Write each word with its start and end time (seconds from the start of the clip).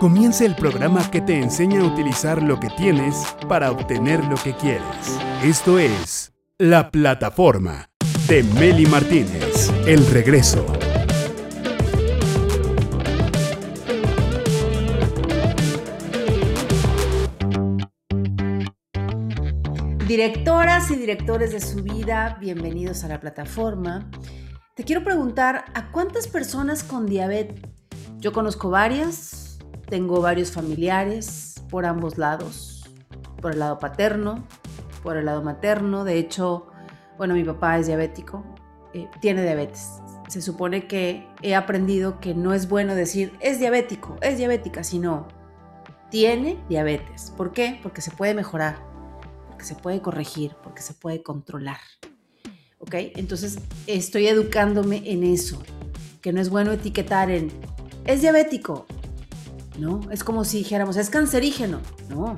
Comienza 0.00 0.46
el 0.46 0.56
programa 0.56 1.10
que 1.10 1.20
te 1.20 1.38
enseña 1.38 1.82
a 1.82 1.84
utilizar 1.84 2.42
lo 2.42 2.58
que 2.58 2.68
tienes 2.70 3.22
para 3.48 3.70
obtener 3.70 4.24
lo 4.24 4.36
que 4.36 4.54
quieres. 4.54 4.82
Esto 5.42 5.78
es 5.78 6.32
La 6.56 6.90
Plataforma 6.90 7.90
de 8.26 8.42
Meli 8.42 8.86
Martínez. 8.86 9.70
El 9.86 10.06
regreso. 10.06 10.64
Directoras 20.06 20.90
y 20.90 20.96
directores 20.96 21.52
de 21.52 21.60
su 21.60 21.82
vida, 21.82 22.38
bienvenidos 22.40 23.04
a 23.04 23.08
la 23.08 23.20
plataforma. 23.20 24.10
Te 24.74 24.84
quiero 24.84 25.04
preguntar, 25.04 25.66
¿a 25.74 25.92
cuántas 25.92 26.26
personas 26.26 26.82
con 26.82 27.06
diabetes? 27.06 27.79
Yo 28.20 28.34
conozco 28.34 28.68
varias, 28.68 29.58
tengo 29.88 30.20
varios 30.20 30.52
familiares 30.52 31.54
por 31.70 31.86
ambos 31.86 32.18
lados, 32.18 32.84
por 33.40 33.52
el 33.52 33.60
lado 33.60 33.78
paterno, 33.78 34.46
por 35.02 35.16
el 35.16 35.24
lado 35.24 35.42
materno. 35.42 36.04
De 36.04 36.18
hecho, 36.18 36.66
bueno, 37.16 37.32
mi 37.32 37.44
papá 37.44 37.78
es 37.78 37.86
diabético, 37.86 38.44
eh, 38.92 39.08
tiene 39.22 39.42
diabetes. 39.42 40.02
Se 40.28 40.42
supone 40.42 40.86
que 40.86 41.26
he 41.40 41.54
aprendido 41.54 42.20
que 42.20 42.34
no 42.34 42.52
es 42.52 42.68
bueno 42.68 42.94
decir 42.94 43.32
es 43.40 43.58
diabético, 43.58 44.18
es 44.20 44.36
diabética, 44.36 44.84
sino 44.84 45.26
tiene 46.10 46.62
diabetes. 46.68 47.32
¿Por 47.34 47.54
qué? 47.54 47.80
Porque 47.82 48.02
se 48.02 48.10
puede 48.10 48.34
mejorar, 48.34 48.76
porque 49.48 49.64
se 49.64 49.76
puede 49.76 50.02
corregir, 50.02 50.54
porque 50.62 50.82
se 50.82 50.92
puede 50.92 51.22
controlar. 51.22 51.80
¿Ok? 52.80 52.96
Entonces 53.16 53.60
estoy 53.86 54.26
educándome 54.26 55.10
en 55.10 55.24
eso, 55.24 55.62
que 56.20 56.34
no 56.34 56.40
es 56.42 56.50
bueno 56.50 56.72
etiquetar 56.72 57.30
en 57.30 57.50
es 58.04 58.20
diabético, 58.20 58.86
¿no? 59.78 60.00
Es 60.10 60.24
como 60.24 60.44
si 60.44 60.58
dijéramos, 60.58 60.96
es 60.96 61.10
cancerígeno. 61.10 61.80
No, 62.08 62.36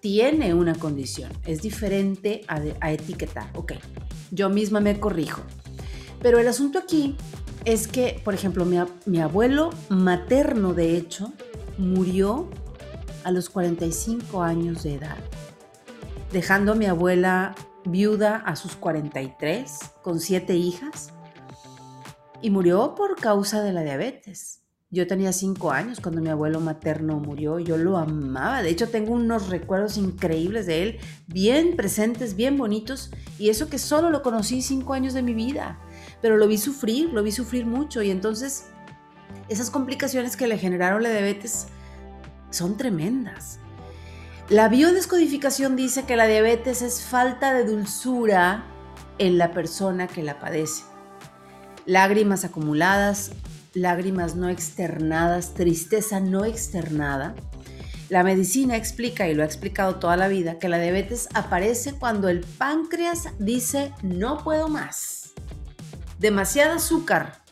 tiene 0.00 0.54
una 0.54 0.74
condición. 0.74 1.32
Es 1.46 1.62
diferente 1.62 2.42
a, 2.48 2.92
etiquetar. 2.92 3.50
Ok, 3.54 3.72
yo 4.30 4.50
misma 4.50 4.80
me 4.80 5.00
corrijo. 5.00 5.42
Pero 6.20 6.38
el 6.38 6.48
asunto 6.48 6.78
aquí 6.78 7.16
es 7.64 7.88
que, 7.88 8.20
por 8.24 8.34
ejemplo, 8.34 8.64
mi, 8.64 8.78
mi 9.06 9.20
abuelo 9.20 9.70
materno, 9.88 10.74
de 10.74 10.96
hecho, 10.96 11.32
murió 11.78 12.48
a 13.24 13.30
los 13.30 13.48
45 13.48 14.42
años 14.42 14.82
de 14.82 14.96
edad, 14.96 15.16
dejando 16.32 16.72
a 16.72 16.74
mi 16.74 16.86
abuela 16.86 17.54
viuda 17.84 18.36
a 18.36 18.56
sus 18.56 18.76
43, 18.76 19.78
con 20.02 20.20
siete 20.20 20.54
hijas, 20.54 21.12
y 22.42 22.50
murió 22.50 22.94
por 22.94 23.16
causa 23.16 23.62
de 23.62 23.72
la 23.72 23.82
diabetes. 23.82 24.63
Yo 24.94 25.08
tenía 25.08 25.32
cinco 25.32 25.72
años 25.72 25.98
cuando 26.00 26.20
mi 26.20 26.28
abuelo 26.28 26.60
materno 26.60 27.18
murió. 27.18 27.58
Yo 27.58 27.76
lo 27.76 27.98
amaba. 27.98 28.62
De 28.62 28.70
hecho, 28.70 28.88
tengo 28.88 29.12
unos 29.12 29.48
recuerdos 29.48 29.96
increíbles 29.96 30.66
de 30.66 30.82
él, 30.84 30.98
bien 31.26 31.74
presentes, 31.74 32.36
bien 32.36 32.56
bonitos. 32.56 33.10
Y 33.36 33.50
eso 33.50 33.68
que 33.68 33.80
solo 33.80 34.10
lo 34.10 34.22
conocí 34.22 34.62
cinco 34.62 34.94
años 34.94 35.12
de 35.12 35.22
mi 35.22 35.34
vida. 35.34 35.80
Pero 36.22 36.36
lo 36.36 36.46
vi 36.46 36.58
sufrir, 36.58 37.12
lo 37.12 37.24
vi 37.24 37.32
sufrir 37.32 37.66
mucho. 37.66 38.02
Y 38.02 38.12
entonces, 38.12 38.66
esas 39.48 39.68
complicaciones 39.68 40.36
que 40.36 40.46
le 40.46 40.58
generaron 40.58 41.02
la 41.02 41.10
diabetes 41.10 41.66
son 42.50 42.76
tremendas. 42.76 43.58
La 44.48 44.68
biodescodificación 44.68 45.74
dice 45.74 46.04
que 46.04 46.14
la 46.14 46.26
diabetes 46.26 46.82
es 46.82 47.02
falta 47.02 47.52
de 47.52 47.64
dulzura 47.64 48.64
en 49.18 49.38
la 49.38 49.50
persona 49.50 50.06
que 50.06 50.22
la 50.22 50.38
padece. 50.38 50.84
Lágrimas 51.84 52.44
acumuladas, 52.44 53.32
lágrimas 53.74 54.36
no 54.36 54.48
externadas, 54.48 55.54
tristeza 55.54 56.20
no 56.20 56.44
externada. 56.44 57.34
La 58.08 58.22
medicina 58.22 58.76
explica, 58.76 59.28
y 59.28 59.34
lo 59.34 59.42
ha 59.42 59.46
explicado 59.46 59.96
toda 59.96 60.16
la 60.16 60.28
vida, 60.28 60.58
que 60.58 60.68
la 60.68 60.78
diabetes 60.78 61.28
aparece 61.34 61.94
cuando 61.94 62.28
el 62.28 62.40
páncreas 62.40 63.28
dice 63.38 63.92
no 64.02 64.38
puedo 64.44 64.68
más. 64.68 65.32
Demasiado 66.18 66.74
azúcar, 66.74 67.42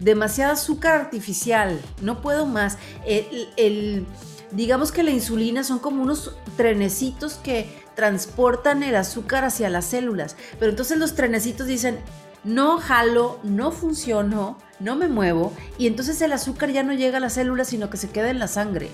demasiado 0.00 0.52
azúcar 0.52 1.00
artificial, 1.00 1.80
no 2.00 2.22
puedo 2.22 2.46
más. 2.46 2.78
El, 3.06 4.06
digamos 4.52 4.92
que 4.92 5.02
la 5.02 5.10
insulina 5.10 5.64
son 5.64 5.78
como 5.78 6.02
unos 6.02 6.34
trenecitos 6.56 7.34
que 7.34 7.82
transportan 7.94 8.82
el 8.82 8.96
azúcar 8.96 9.44
hacia 9.44 9.68
las 9.68 9.86
células, 9.86 10.36
pero 10.58 10.70
entonces 10.70 10.98
los 10.98 11.14
trenecitos 11.14 11.66
dicen, 11.66 11.98
no 12.44 12.78
jalo, 12.78 13.40
no 13.42 13.72
funciono, 13.72 14.58
no 14.78 14.96
me 14.96 15.08
muevo 15.08 15.52
y 15.78 15.86
entonces 15.86 16.20
el 16.20 16.32
azúcar 16.32 16.70
ya 16.70 16.82
no 16.82 16.92
llega 16.92 17.16
a 17.16 17.20
la 17.20 17.30
célula 17.30 17.64
sino 17.64 17.90
que 17.90 17.96
se 17.96 18.10
queda 18.10 18.30
en 18.30 18.38
la 18.38 18.48
sangre. 18.48 18.90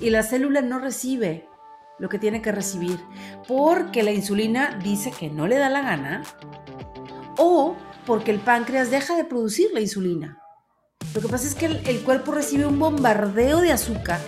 Y 0.00 0.10
la 0.10 0.24
célula 0.24 0.62
no 0.62 0.80
recibe 0.80 1.48
lo 1.98 2.08
que 2.08 2.18
tiene 2.18 2.42
que 2.42 2.50
recibir 2.50 2.98
porque 3.46 4.02
la 4.02 4.12
insulina 4.12 4.78
dice 4.82 5.12
que 5.12 5.30
no 5.30 5.46
le 5.46 5.58
da 5.58 5.68
la 5.68 5.82
gana 5.82 6.22
o 7.38 7.76
porque 8.06 8.32
el 8.32 8.40
páncreas 8.40 8.90
deja 8.90 9.14
de 9.16 9.24
producir 9.24 9.70
la 9.72 9.80
insulina. 9.80 10.38
Lo 11.14 11.20
que 11.20 11.28
pasa 11.28 11.46
es 11.46 11.54
que 11.54 11.66
el, 11.66 12.00
cuerpo 12.02 12.32
recibe 12.32 12.66
un 12.66 12.78
bombardeo 12.78 13.60
de 13.60 13.70
azúcar 13.70 14.20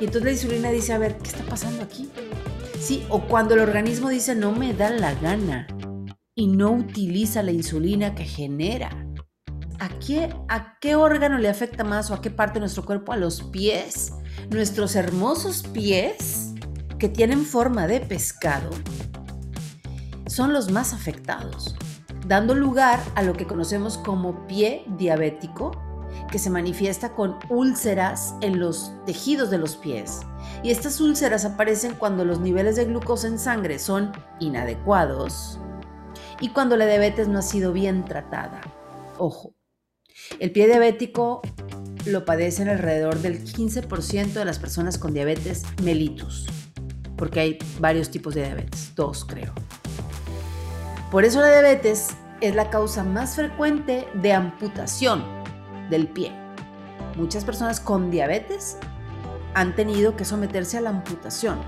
y 0.00 0.06
entonces 0.06 0.24
la 0.24 0.32
insulina 0.32 0.70
dice, 0.70 0.92
a 0.92 0.98
ver, 0.98 1.18
¿qué 1.18 1.28
está 1.28 1.44
pasando 1.44 1.82
aquí? 1.82 2.10
Sí, 2.80 3.04
o 3.10 3.20
cuando 3.20 3.54
el 3.54 3.60
organismo 3.60 4.08
dice, 4.08 4.34
no 4.34 4.52
me 4.52 4.72
da 4.72 4.90
la 4.90 5.14
gana 5.14 5.66
y 6.40 6.46
no 6.46 6.72
utiliza 6.72 7.42
la 7.42 7.50
insulina 7.50 8.14
que 8.14 8.24
genera. 8.24 8.88
¿A 9.78 9.90
qué, 9.98 10.34
¿A 10.48 10.78
qué 10.80 10.94
órgano 10.94 11.36
le 11.36 11.50
afecta 11.50 11.84
más 11.84 12.10
o 12.10 12.14
a 12.14 12.22
qué 12.22 12.30
parte 12.30 12.54
de 12.54 12.60
nuestro 12.60 12.86
cuerpo? 12.86 13.12
A 13.12 13.18
los 13.18 13.42
pies. 13.42 14.14
Nuestros 14.48 14.96
hermosos 14.96 15.62
pies, 15.64 16.54
que 16.98 17.10
tienen 17.10 17.44
forma 17.44 17.86
de 17.86 18.00
pescado, 18.00 18.70
son 20.26 20.54
los 20.54 20.70
más 20.70 20.94
afectados, 20.94 21.76
dando 22.26 22.54
lugar 22.54 22.98
a 23.16 23.22
lo 23.22 23.34
que 23.34 23.46
conocemos 23.46 23.98
como 23.98 24.46
pie 24.46 24.84
diabético, 24.96 25.72
que 26.32 26.38
se 26.38 26.48
manifiesta 26.48 27.14
con 27.14 27.36
úlceras 27.50 28.34
en 28.40 28.58
los 28.58 28.94
tejidos 29.04 29.50
de 29.50 29.58
los 29.58 29.76
pies. 29.76 30.20
Y 30.62 30.70
estas 30.70 31.02
úlceras 31.02 31.44
aparecen 31.44 31.96
cuando 31.96 32.24
los 32.24 32.40
niveles 32.40 32.76
de 32.76 32.86
glucosa 32.86 33.26
en 33.26 33.38
sangre 33.38 33.78
son 33.78 34.12
inadecuados, 34.38 35.59
y 36.40 36.48
cuando 36.48 36.76
la 36.76 36.86
diabetes 36.86 37.28
no 37.28 37.38
ha 37.38 37.42
sido 37.42 37.72
bien 37.72 38.04
tratada. 38.04 38.60
Ojo, 39.18 39.54
el 40.38 40.50
pie 40.50 40.66
diabético 40.66 41.42
lo 42.06 42.24
padecen 42.24 42.68
alrededor 42.68 43.18
del 43.18 43.44
15% 43.44 44.32
de 44.32 44.44
las 44.44 44.58
personas 44.58 44.98
con 44.98 45.12
diabetes 45.12 45.64
mellitus, 45.82 46.46
porque 47.16 47.40
hay 47.40 47.58
varios 47.78 48.10
tipos 48.10 48.34
de 48.34 48.44
diabetes, 48.44 48.94
dos 48.96 49.24
creo. 49.24 49.52
Por 51.10 51.24
eso 51.24 51.40
la 51.40 51.50
diabetes 51.50 52.08
es 52.40 52.54
la 52.54 52.70
causa 52.70 53.04
más 53.04 53.36
frecuente 53.36 54.08
de 54.14 54.32
amputación 54.32 55.24
del 55.90 56.08
pie. 56.08 56.32
Muchas 57.16 57.44
personas 57.44 57.80
con 57.80 58.10
diabetes 58.10 58.78
han 59.54 59.74
tenido 59.74 60.16
que 60.16 60.24
someterse 60.24 60.78
a 60.78 60.80
la 60.80 60.90
amputación 60.90 61.58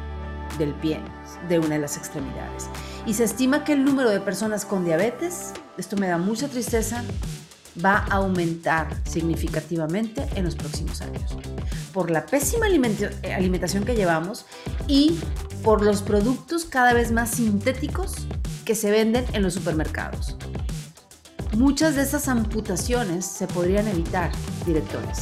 del 0.59 0.73
pie, 0.75 1.01
de 1.49 1.59
una 1.59 1.71
de 1.71 1.81
las 1.81 1.97
extremidades 1.97 2.71
y 3.07 3.15
se 3.15 3.25
estima 3.25 3.65
que 3.65 3.73
el 3.73 3.85
número 3.85 4.11
de 4.11 4.21
personas 4.21 4.65
con 4.65 4.85
diabetes, 4.85 5.53
esto 5.77 5.97
me 5.97 6.09
da 6.09 6.19
mucha 6.19 6.49
tristeza, 6.49 7.03
va 7.85 8.07
a 8.09 8.17
aumentar 8.17 8.89
significativamente 9.05 10.29
en 10.35 10.45
los 10.45 10.55
próximos 10.55 11.01
años. 11.01 11.37
Por 11.93 12.11
la 12.11 12.27
pésima 12.27 12.67
alimentación 12.67 13.85
que 13.85 13.95
llevamos 13.95 14.47
y 14.87 15.19
por 15.63 15.83
los 15.83 16.03
productos 16.03 16.65
cada 16.65 16.93
vez 16.93 17.13
más 17.13 17.31
sintéticos 17.31 18.15
que 18.65 18.75
se 18.75 18.91
venden 18.91 19.25
en 19.33 19.43
los 19.43 19.55
supermercados. 19.55 20.37
Muchas 21.57 21.97
de 21.97 22.03
esas 22.03 22.29
amputaciones 22.29 23.27
se 23.27 23.47
podrían 23.47 23.89
evitar, 23.89 24.31
directores, 24.65 25.19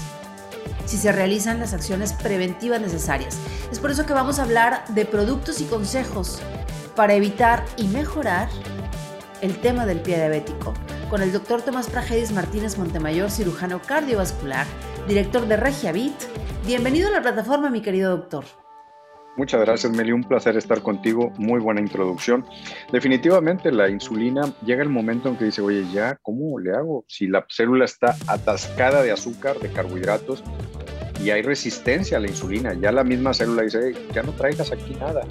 si 0.86 0.96
se 0.96 1.12
realizan 1.12 1.58
las 1.58 1.72
acciones 1.72 2.12
preventivas 2.12 2.80
necesarias. 2.80 3.36
Es 3.72 3.78
por 3.78 3.90
eso 3.90 4.06
que 4.06 4.12
vamos 4.12 4.38
a 4.38 4.44
hablar 4.44 4.84
de 4.88 5.04
productos 5.06 5.60
y 5.60 5.64
consejos 5.64 6.40
para 7.00 7.14
evitar 7.14 7.64
y 7.78 7.88
mejorar 7.88 8.50
el 9.40 9.56
tema 9.56 9.86
del 9.86 10.00
pie 10.00 10.16
diabético 10.16 10.74
con 11.08 11.22
el 11.22 11.32
doctor 11.32 11.62
Tomás 11.62 11.88
Pragedis 11.88 12.30
Martínez 12.30 12.76
Montemayor, 12.76 13.30
cirujano 13.30 13.80
cardiovascular, 13.80 14.66
director 15.08 15.48
de 15.48 15.56
Regiavit. 15.56 16.12
Bienvenido 16.66 17.08
a 17.08 17.12
la 17.12 17.22
plataforma, 17.22 17.70
mi 17.70 17.80
querido 17.80 18.14
doctor. 18.14 18.44
Muchas 19.38 19.62
gracias, 19.62 19.90
Meli. 19.90 20.12
Un 20.12 20.24
placer 20.24 20.58
estar 20.58 20.82
contigo. 20.82 21.32
Muy 21.38 21.58
buena 21.58 21.80
introducción. 21.80 22.44
Definitivamente 22.92 23.72
la 23.72 23.88
insulina 23.88 24.52
llega 24.66 24.82
el 24.82 24.90
momento 24.90 25.30
en 25.30 25.38
que 25.38 25.46
dice, 25.46 25.62
oye, 25.62 25.86
ya, 25.90 26.18
¿cómo 26.20 26.58
le 26.58 26.76
hago? 26.76 27.06
Si 27.08 27.28
la 27.28 27.46
célula 27.48 27.86
está 27.86 28.14
atascada 28.26 29.02
de 29.02 29.12
azúcar, 29.12 29.58
de 29.58 29.72
carbohidratos, 29.72 30.44
y 31.22 31.30
hay 31.30 31.42
resistencia 31.42 32.16
a 32.16 32.20
la 32.20 32.28
insulina. 32.28 32.74
Ya 32.74 32.92
la 32.92 33.04
misma 33.04 33.34
célula 33.34 33.62
dice, 33.62 33.94
ya 34.12 34.22
no 34.22 34.32
traigas 34.32 34.72
aquí 34.72 34.94
nada, 34.94 35.26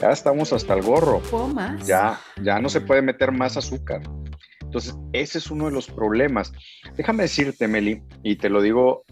ya 0.00 0.10
estamos 0.10 0.52
hasta 0.52 0.74
el 0.74 0.82
gorro. 0.82 1.20
Más? 1.54 1.86
Ya, 1.86 2.20
ya 2.42 2.60
no 2.60 2.68
se 2.68 2.80
puede 2.80 3.02
meter 3.02 3.32
más 3.32 3.56
azúcar. 3.56 4.02
Entonces, 4.60 4.94
ese 5.12 5.38
es 5.38 5.50
uno 5.50 5.66
de 5.66 5.72
los 5.72 5.88
problemas. 5.88 6.52
Déjame 6.96 7.24
decirte, 7.24 7.66
Meli, 7.66 8.02
y 8.22 8.36
te 8.36 8.48
lo 8.48 8.62
digo 8.62 9.04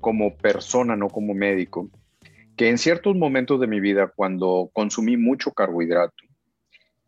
como 0.00 0.36
persona, 0.36 0.96
no 0.96 1.08
como 1.08 1.32
médico, 1.32 1.90
que 2.56 2.68
en 2.68 2.78
ciertos 2.78 3.14
momentos 3.16 3.60
de 3.60 3.66
mi 3.66 3.80
vida, 3.80 4.12
cuando 4.14 4.70
consumí 4.72 5.16
mucho 5.16 5.52
carbohidrato, 5.52 6.14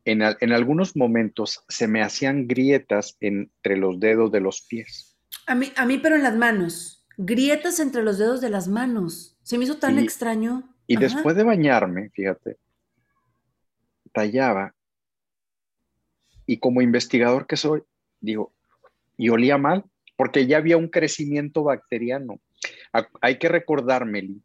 en, 0.05 0.23
en 0.23 0.53
algunos 0.53 0.97
momentos 0.97 1.65
se 1.69 1.89
me 1.89 2.03
hacían 2.03 2.47
grietas 2.47 3.17
entre 3.21 3.77
los 3.77 3.99
dedos 3.99 4.31
de 4.31 4.41
los 4.41 4.63
pies. 4.63 5.19
A 5.49 5.57
mí, 5.57 5.73
a 5.77 5.85
mí, 5.85 5.99
pero 5.99 6.15
en 6.15 6.23
las 6.23 6.37
manos. 6.37 7.05
Grietas 7.17 7.81
entre 7.81 8.03
los 8.03 8.19
dedos 8.19 8.41
de 8.41 8.51
las 8.51 8.69
manos. 8.69 9.37
Se 9.43 9.57
me 9.59 9.65
hizo 9.65 9.79
tan 9.79 9.99
extraño. 9.99 10.75
Y 10.87 10.97
después 10.97 11.35
de 11.37 11.45
bañarme, 11.45 12.11
fíjate, 12.11 12.59
tallaba 14.13 14.75
y 16.47 16.59
como 16.59 16.81
investigador 16.81 17.47
que 17.47 17.57
soy, 17.57 17.83
digo, 18.21 18.55
y 19.17 19.31
olía 19.31 19.59
mal, 19.59 19.85
porque 20.17 20.47
ya 20.47 20.59
había 20.59 20.77
un 20.77 20.89
crecimiento 20.89 21.65
bacteriano. 21.65 22.41
Hay 23.21 23.39
que 23.39 23.49
recordarme 23.49 24.37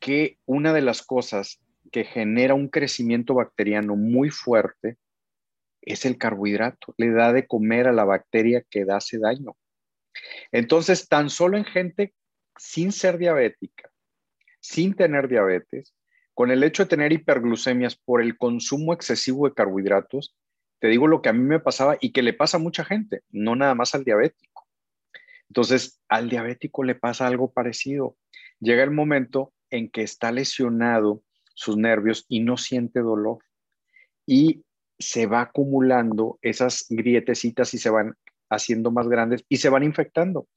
que 0.00 0.38
una 0.46 0.72
de 0.72 0.82
las 0.82 1.02
cosas 1.02 1.60
que 1.92 2.04
genera 2.04 2.54
un 2.54 2.68
crecimiento 2.68 3.34
bacteriano 3.34 3.94
muy 3.94 4.30
fuerte 4.30 4.96
es 5.82 6.04
el 6.04 6.18
carbohidrato. 6.18 6.94
Le 6.96 7.10
da 7.10 7.32
de 7.32 7.46
comer 7.46 7.86
a 7.86 7.92
la 7.92 8.04
bacteria 8.04 8.64
que 8.68 8.84
da 8.84 8.96
hace 8.96 9.18
daño. 9.18 9.56
Entonces, 10.52 11.08
tan 11.08 11.30
solo 11.30 11.56
en 11.56 11.64
gente 11.64 12.14
sin 12.58 12.92
ser 12.92 13.18
diabética, 13.18 13.90
sin 14.60 14.94
tener 14.94 15.28
diabetes, 15.28 15.94
con 16.34 16.50
el 16.50 16.62
hecho 16.64 16.84
de 16.84 16.90
tener 16.90 17.12
hiperglucemias 17.12 17.96
por 17.96 18.20
el 18.20 18.36
consumo 18.36 18.92
excesivo 18.92 19.48
de 19.48 19.54
carbohidratos, 19.54 20.36
te 20.80 20.88
digo 20.88 21.06
lo 21.06 21.22
que 21.22 21.30
a 21.30 21.32
mí 21.32 21.42
me 21.42 21.60
pasaba 21.60 21.96
y 22.00 22.12
que 22.12 22.22
le 22.22 22.34
pasa 22.34 22.58
a 22.58 22.60
mucha 22.60 22.84
gente, 22.84 23.22
no 23.30 23.56
nada 23.56 23.74
más 23.74 23.94
al 23.94 24.04
diabético. 24.04 24.66
Entonces, 25.48 26.00
al 26.08 26.28
diabético 26.28 26.84
le 26.84 26.94
pasa 26.94 27.26
algo 27.26 27.52
parecido. 27.52 28.16
Llega 28.60 28.82
el 28.82 28.90
momento 28.90 29.52
en 29.70 29.90
que 29.90 30.02
está 30.02 30.32
lesionado 30.32 31.22
sus 31.54 31.76
nervios 31.76 32.26
y 32.28 32.40
no 32.40 32.56
siente 32.56 33.00
dolor. 33.00 33.38
Y 34.26 34.64
se 34.98 35.26
va 35.26 35.42
acumulando 35.42 36.38
esas 36.42 36.86
grietecitas 36.88 37.72
y 37.74 37.78
se 37.78 37.90
van 37.90 38.14
haciendo 38.50 38.90
más 38.90 39.08
grandes 39.08 39.44
y 39.48 39.56
se 39.58 39.68
van 39.68 39.82
infectando, 39.82 40.48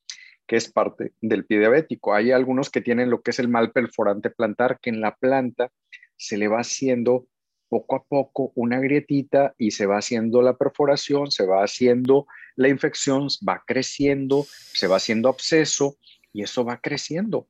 que 0.47 0.55
es 0.55 0.71
parte 0.71 1.13
del 1.21 1.45
pie 1.45 1.59
diabético. 1.59 2.13
Hay 2.13 2.31
algunos 2.31 2.69
que 2.69 2.81
tienen 2.81 3.09
lo 3.09 3.21
que 3.21 3.31
es 3.31 3.39
el 3.39 3.47
mal 3.47 3.71
perforante 3.71 4.29
plantar, 4.29 4.79
que 4.81 4.89
en 4.89 5.01
la 5.01 5.15
planta 5.15 5.71
se 6.17 6.37
le 6.37 6.47
va 6.47 6.59
haciendo 6.59 7.27
poco 7.69 7.95
a 7.95 8.03
poco 8.03 8.51
una 8.55 8.79
grietita 8.79 9.53
y 9.57 9.71
se 9.71 9.85
va 9.85 9.99
haciendo 9.99 10.41
la 10.41 10.57
perforación, 10.57 11.31
se 11.31 11.45
va 11.45 11.63
haciendo 11.63 12.27
la 12.55 12.67
infección, 12.67 13.27
va 13.47 13.63
creciendo, 13.65 14.45
se 14.73 14.87
va 14.87 14.97
haciendo 14.97 15.29
absceso 15.29 15.97
y 16.33 16.43
eso 16.43 16.65
va 16.65 16.79
creciendo. 16.81 17.47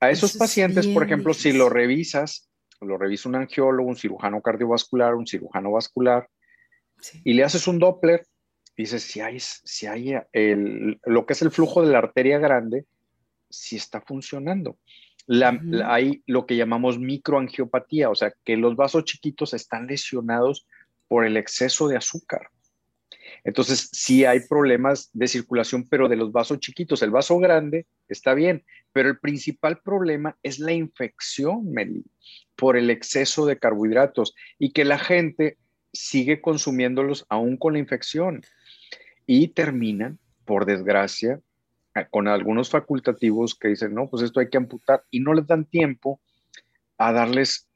A 0.00 0.10
esos 0.10 0.36
pacientes, 0.36 0.86
por 0.88 1.04
ejemplo, 1.04 1.32
si 1.34 1.52
lo 1.52 1.68
revisas, 1.68 2.50
lo 2.80 2.96
revisa 2.96 3.28
un 3.28 3.36
angiólogo, 3.36 3.88
un 3.88 3.96
cirujano 3.96 4.40
cardiovascular, 4.40 5.14
un 5.14 5.26
cirujano 5.26 5.72
vascular, 5.72 6.28
y 7.24 7.34
le 7.34 7.44
haces 7.44 7.66
un 7.66 7.78
Doppler, 7.78 8.26
dices 8.82 9.02
si 9.02 9.20
hay, 9.20 9.38
si 9.40 9.86
hay 9.86 10.14
lo 11.04 11.26
que 11.26 11.32
es 11.32 11.42
el 11.42 11.50
flujo 11.50 11.82
de 11.82 11.92
la 11.92 11.98
arteria 11.98 12.38
grande, 12.38 12.86
si 13.48 13.76
está 13.76 14.00
funcionando 14.00 14.76
hay 15.84 16.22
lo 16.26 16.46
que 16.46 16.56
llamamos 16.56 16.98
microangiopatía, 16.98 18.10
o 18.10 18.14
sea, 18.14 18.32
que 18.44 18.56
los 18.56 18.76
vasos 18.76 19.04
chiquitos 19.04 19.54
están 19.54 19.86
lesionados 19.86 20.66
por 21.08 21.24
el 21.24 21.36
exceso 21.36 21.88
de 21.88 21.96
azúcar. 21.96 22.48
Entonces, 23.44 23.88
sí 23.92 24.24
hay 24.24 24.40
problemas 24.40 25.08
de 25.12 25.28
circulación, 25.28 25.88
pero 25.88 26.08
de 26.08 26.16
los 26.16 26.32
vasos 26.32 26.58
chiquitos. 26.58 27.02
El 27.02 27.10
vaso 27.10 27.38
grande 27.38 27.86
está 28.08 28.34
bien, 28.34 28.64
pero 28.92 29.08
el 29.08 29.18
principal 29.18 29.80
problema 29.80 30.36
es 30.42 30.58
la 30.58 30.72
infección, 30.72 31.70
Meli, 31.70 32.04
por 32.56 32.76
el 32.76 32.90
exceso 32.90 33.46
de 33.46 33.58
carbohidratos 33.58 34.34
y 34.58 34.72
que 34.72 34.84
la 34.84 34.98
gente 34.98 35.58
sigue 35.92 36.40
consumiéndolos 36.40 37.24
aún 37.28 37.56
con 37.56 37.72
la 37.74 37.78
infección 37.78 38.42
y 39.32 39.46
terminan, 39.46 40.18
por 40.44 40.66
desgracia, 40.66 41.40
con 42.10 42.26
algunos 42.26 42.68
facultativos 42.68 43.54
que 43.54 43.68
dicen, 43.68 43.94
no, 43.94 44.10
pues 44.10 44.24
esto 44.24 44.40
hay 44.40 44.50
que 44.50 44.56
amputar 44.56 45.04
y 45.08 45.20
no 45.20 45.34
les 45.34 45.46
dan 45.46 45.66
tiempo 45.66 46.20
a 46.98 47.12
darles 47.12 47.68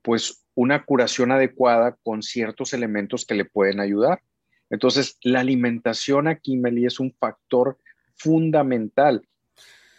pues 0.00 0.46
una 0.54 0.86
curación 0.86 1.30
adecuada 1.30 1.98
con 2.02 2.22
ciertos 2.22 2.72
elementos 2.72 3.26
que 3.26 3.34
le 3.34 3.44
pueden 3.44 3.78
ayudar. 3.78 4.22
Entonces, 4.70 5.18
la 5.20 5.40
alimentación 5.40 6.28
aquí, 6.28 6.56
Meli, 6.56 6.86
es 6.86 6.98
un 6.98 7.12
factor 7.12 7.76
fundamental. 8.14 9.28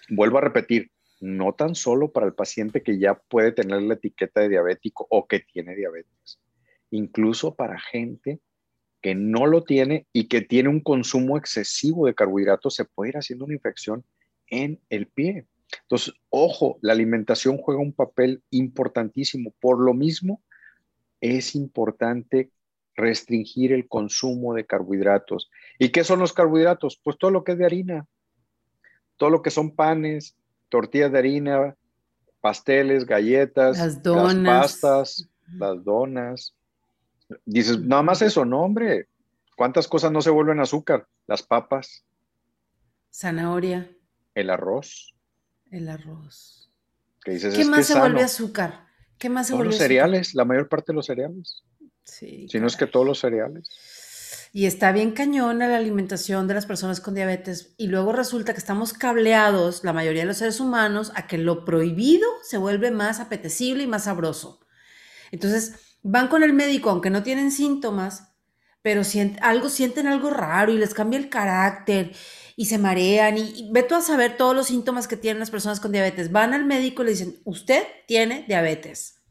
Vuelvo 0.09 0.39
a 0.39 0.41
repetir, 0.41 0.89
no 1.19 1.53
tan 1.53 1.75
solo 1.75 2.11
para 2.11 2.25
el 2.25 2.33
paciente 2.33 2.81
que 2.81 2.97
ya 2.97 3.13
puede 3.13 3.51
tener 3.51 3.83
la 3.83 3.93
etiqueta 3.93 4.41
de 4.41 4.49
diabético 4.49 5.05
o 5.11 5.27
que 5.27 5.41
tiene 5.41 5.75
diabetes, 5.75 6.39
incluso 6.89 7.53
para 7.53 7.79
gente 7.79 8.39
que 9.03 9.13
no 9.15 9.45
lo 9.45 9.63
tiene 9.65 10.07
y 10.13 10.29
que 10.29 10.41
tiene 10.41 10.69
un 10.69 10.79
consumo 10.79 11.37
excesivo 11.37 12.07
de 12.07 12.15
carbohidratos, 12.15 12.73
se 12.73 12.85
puede 12.85 13.09
ir 13.09 13.17
haciendo 13.17 13.43
una 13.43 13.53
infección 13.53 14.05
en 14.47 14.79
el 14.89 15.07
pie. 15.07 15.45
Entonces, 15.81 16.13
ojo, 16.29 16.77
la 16.81 16.93
alimentación 16.93 17.57
juega 17.57 17.81
un 17.81 17.91
papel 17.91 18.41
importantísimo. 18.49 19.53
Por 19.59 19.83
lo 19.83 19.93
mismo, 19.93 20.41
es 21.19 21.53
importante 21.53 22.49
restringir 22.95 23.73
el 23.73 23.89
consumo 23.89 24.53
de 24.53 24.65
carbohidratos. 24.65 25.51
¿Y 25.79 25.89
qué 25.89 26.05
son 26.05 26.19
los 26.19 26.31
carbohidratos? 26.31 26.97
Pues 27.03 27.17
todo 27.17 27.29
lo 27.29 27.43
que 27.43 27.51
es 27.51 27.57
de 27.57 27.65
harina, 27.65 28.07
todo 29.17 29.29
lo 29.29 29.41
que 29.41 29.49
son 29.49 29.75
panes, 29.75 30.37
tortillas 30.69 31.11
de 31.11 31.19
harina, 31.19 31.75
pasteles, 32.39 33.05
galletas, 33.05 33.77
las, 34.05 34.35
pastas, 34.45 35.29
las 35.57 35.83
donas, 35.83 36.55
Dices, 37.45 37.79
nada 37.79 38.03
más 38.03 38.21
eso, 38.21 38.45
no, 38.45 38.61
hombre. 38.61 39.07
¿Cuántas 39.55 39.87
cosas 39.87 40.11
no 40.11 40.21
se 40.21 40.29
vuelven 40.29 40.59
azúcar? 40.59 41.07
Las 41.27 41.43
papas. 41.43 42.03
Zanahoria. 43.13 43.89
El 44.33 44.49
arroz. 44.49 45.15
El 45.69 45.89
arroz. 45.89 46.71
¿Qué, 47.23 47.65
más 47.65 47.85
se 47.85 47.97
vuelve 47.97 48.23
azúcar? 48.23 48.87
¿Qué 49.17 49.29
más 49.29 49.47
se 49.47 49.53
vuelve 49.53 49.71
los 49.71 49.77
cereales, 49.77 50.35
la 50.35 50.43
mayor 50.43 50.67
parte 50.67 50.91
de 50.91 50.95
los 50.95 51.05
cereales. 51.05 51.63
Sí. 52.03 52.47
Si 52.49 52.59
no 52.59 52.67
es 52.67 52.75
que 52.75 52.87
todos 52.87 53.05
los 53.05 53.19
cereales. 53.19 53.69
Y 54.51 54.65
está 54.65 54.91
bien 54.91 55.13
cañona 55.13 55.67
la 55.67 55.77
alimentación 55.77 56.47
de 56.47 56.53
las 56.53 56.65
personas 56.65 56.99
con 56.99 57.15
diabetes. 57.15 57.73
Y 57.77 57.87
luego 57.87 58.11
resulta 58.11 58.53
que 58.53 58.59
estamos 58.59 58.93
cableados, 58.93 59.83
la 59.83 59.93
mayoría 59.93 60.21
de 60.21 60.27
los 60.27 60.37
seres 60.37 60.59
humanos, 60.59 61.11
a 61.15 61.25
que 61.25 61.37
lo 61.37 61.65
prohibido 61.65 62.27
se 62.43 62.57
vuelve 62.57 62.91
más 62.91 63.19
apetecible 63.19 63.83
y 63.83 63.87
más 63.87 64.03
sabroso. 64.03 64.59
Entonces, 65.31 65.92
van 66.03 66.27
con 66.27 66.43
el 66.43 66.53
médico 66.53 66.89
aunque 66.89 67.09
no 67.09 67.23
tienen 67.23 67.51
síntomas, 67.51 68.33
pero 68.81 69.01
algo, 69.41 69.69
sienten 69.69 70.07
algo 70.07 70.29
raro 70.29 70.71
y 70.73 70.77
les 70.77 70.93
cambia 70.93 71.17
el 71.17 71.29
carácter 71.29 72.11
y 72.55 72.65
se 72.65 72.77
marean 72.77 73.37
y, 73.37 73.69
ve 73.71 73.83
tú 73.83 73.95
a 73.95 74.01
saber 74.01 74.37
todos 74.37 74.55
los 74.55 74.67
síntomas 74.67 75.07
que 75.07 75.17
tienen 75.17 75.39
las 75.39 75.49
personas 75.49 75.79
con 75.79 75.93
diabetes. 75.93 76.31
Van 76.31 76.53
al 76.53 76.65
médico 76.65 77.01
y 77.01 77.05
le 77.05 77.11
dicen, 77.11 77.41
usted 77.45 77.83
tiene 78.07 78.43
diabetes. 78.47 79.21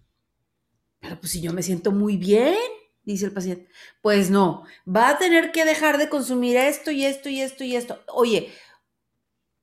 Pero 1.00 1.20
pues 1.20 1.32
si 1.32 1.40
yo 1.42 1.52
me 1.52 1.62
siento 1.62 1.92
muy 1.92 2.16
bien, 2.16 2.56
dice 3.04 3.26
el 3.26 3.32
paciente, 3.32 3.68
pues 4.00 4.30
no, 4.30 4.64
va 4.88 5.10
a 5.10 5.18
tener 5.18 5.52
que 5.52 5.64
dejar 5.64 5.98
de 5.98 6.08
consumir 6.08 6.56
esto 6.56 6.90
y 6.90 7.04
esto 7.04 7.28
y 7.28 7.40
esto 7.40 7.64
y 7.64 7.76
esto. 7.76 8.00
Oye, 8.08 8.52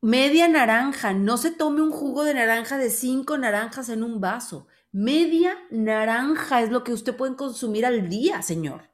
media 0.02 0.48
naranja, 0.48 1.14
no 1.14 1.38
se 1.38 1.52
tome 1.52 1.82
un 1.82 1.92
jugo 1.92 2.24
de 2.24 2.36
naranja 2.36 2.78
de 2.78 2.90
cinco 2.90 3.38
naranjas 3.38 3.90
en 3.90 4.04
un 4.04 4.22
vaso. 4.22 4.68
Media 4.92 5.56
naranja 5.70 6.62
es 6.62 6.70
lo 6.72 6.84
que 6.84 6.94
usted 6.94 7.16
puede 7.16 7.36
consumir 7.36 7.86
al 7.86 8.10
día, 8.10 8.42
señor. 8.42 8.90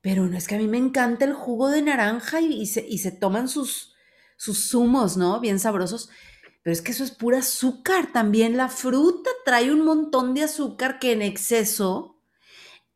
Pero 0.00 0.26
no 0.26 0.36
es 0.36 0.46
que 0.46 0.54
a 0.54 0.58
mí 0.58 0.68
me 0.68 0.78
encanta 0.78 1.24
el 1.24 1.34
jugo 1.34 1.68
de 1.68 1.82
naranja 1.82 2.40
y, 2.40 2.66
se, 2.66 3.12
toman 3.12 3.48
sus, 3.48 3.94
sus 4.36 4.70
zumos, 4.70 5.16
¿no? 5.16 5.40
Bien 5.40 5.58
sabrosos. 5.58 6.10
Pero 6.62 6.72
es 6.72 6.80
que 6.80 6.92
eso 6.92 7.04
es 7.04 7.10
pura 7.10 7.38
azúcar. 7.38 8.12
También 8.12 8.56
la 8.56 8.68
fruta 8.68 9.30
trae 9.44 9.72
un 9.72 9.84
montón 9.84 10.34
de 10.34 10.44
azúcar 10.44 10.98
que 10.98 11.12
en 11.12 11.22
exceso 11.22 12.22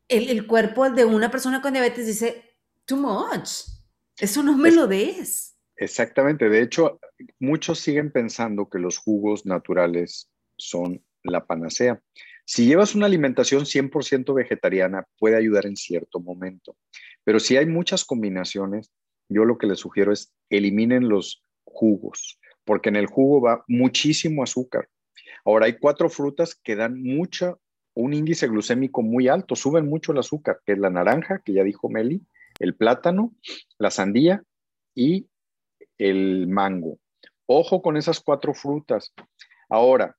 el, 0.09 0.31
el 0.31 0.47
cuerpo 0.47 0.89
de 0.91 1.05
una 1.05 1.31
persona 1.31 1.61
con 1.61 1.73
diabetes 1.73 2.07
dice, 2.07 2.59
too 2.87 2.97
much. 2.97 3.51
Eso 4.19 4.43
no 4.43 4.57
me 4.57 4.71
lo 4.71 4.87
des. 4.87 5.59
Exactamente. 5.77 6.49
De 6.49 6.63
hecho, 6.63 7.01
muchos 7.41 7.81
siguen 7.81 8.13
pensando 8.13 8.69
que 8.69 8.79
los 8.79 8.99
jugos 8.99 9.45
naturales 9.45 10.31
son 10.57 11.04
la 11.25 11.45
panacea. 11.47 12.01
Si 12.45 12.67
llevas 12.67 12.95
una 12.95 13.07
alimentación 13.07 13.65
100% 13.65 14.35
vegetariana, 14.35 15.07
puede 15.19 15.37
ayudar 15.37 15.67
en 15.67 15.77
cierto 15.77 16.21
momento, 16.21 16.77
pero 17.25 17.41
si 17.41 17.57
hay 17.57 17.67
muchas 17.67 18.05
combinaciones, 18.05 18.93
yo 19.29 19.45
lo 19.45 19.57
que 19.57 19.67
les 19.67 19.79
sugiero 19.79 20.13
es 20.13 20.33
eliminen 20.51 21.09
los 21.09 21.43
jugos, 21.65 22.39
porque 22.65 22.91
en 22.91 22.97
el 22.97 23.07
jugo 23.07 23.41
va 23.41 23.65
muchísimo 23.67 24.43
azúcar. 24.43 24.89
Ahora 25.45 25.67
hay 25.67 25.79
cuatro 25.79 26.09
frutas 26.11 26.55
que 26.55 26.77
dan 26.77 27.03
mucha, 27.03 27.57
un 27.95 28.13
índice 28.13 28.47
glucémico 28.47 29.03
muy 29.03 29.29
alto, 29.29 29.57
suben 29.57 29.89
mucho 29.89 30.13
el 30.13 30.19
azúcar, 30.19 30.61
que 30.67 30.73
es 30.73 30.79
la 30.79 30.91
naranja, 30.91 31.41
que 31.45 31.55
ya 31.55 31.65
dijo 31.65 31.89
Meli, 31.89 32.23
el 32.59 32.75
plátano, 32.75 33.35
la 33.79 33.91
sandía 33.91 34.43
y 34.95 35.29
el 35.99 36.47
mango. 36.49 36.99
ojo 37.47 37.83
con 37.83 37.97
esas 37.97 38.21
cuatro 38.21 38.55
frutas. 38.55 39.13
Ahora, 39.69 40.17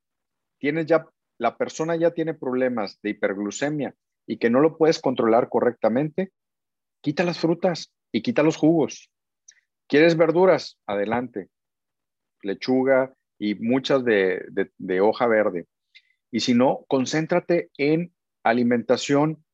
tienes 0.65 0.87
ya, 0.87 1.05
la 1.37 1.57
persona 1.57 1.95
ya 1.95 2.09
tiene 2.09 2.33
problemas 2.33 2.99
de 3.03 3.11
hiperglucemia 3.11 3.93
y 4.25 4.37
que 4.37 4.49
no 4.49 4.61
lo 4.61 4.79
puedes 4.79 4.97
controlar 4.97 5.47
correctamente, 5.47 6.31
quita 7.01 7.23
las 7.23 7.37
frutas 7.37 7.93
y 8.11 8.23
quita 8.23 8.41
los 8.41 8.57
jugos. 8.57 9.11
¿Quieres 9.87 10.17
verduras? 10.17 10.79
Adelante. 10.87 11.49
Lechuga 12.41 13.13
y 13.37 13.53
muchas 13.53 14.03
de, 14.03 14.43
de 14.75 15.01
hoja 15.01 15.27
verde. 15.27 15.67
Y 16.31 16.39
si 16.39 16.55
no, 16.55 16.83
concéntrate 16.87 17.69
en 17.77 18.15
alimentación 18.43 19.45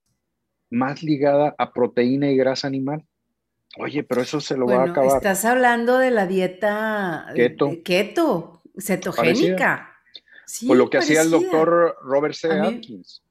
más 0.69 1.03
ligada 1.03 1.55
a 1.57 1.73
proteína 1.73 2.31
y 2.31 2.37
grasa 2.37 2.67
animal. 2.67 3.05
Oye, 3.77 4.03
pero 4.03 4.21
eso 4.21 4.39
se 4.39 4.55
lo 4.55 4.65
va 4.65 4.83
a 4.83 4.91
acabar. 4.91 5.17
Estás 5.17 5.43
hablando 5.43 5.97
de 5.97 6.11
la 6.11 6.25
dieta 6.25 7.33
keto, 7.35 7.83
keto 7.83 8.61
cetogénica. 8.79 9.90
Sí, 10.51 10.67
Por 10.67 10.75
lo 10.75 10.89
que 10.89 10.97
hacía 10.97 11.21
el 11.21 11.31
doctor 11.31 11.95
Robert 12.03 12.35
C. 12.35 12.51
Atkins. 12.51 13.23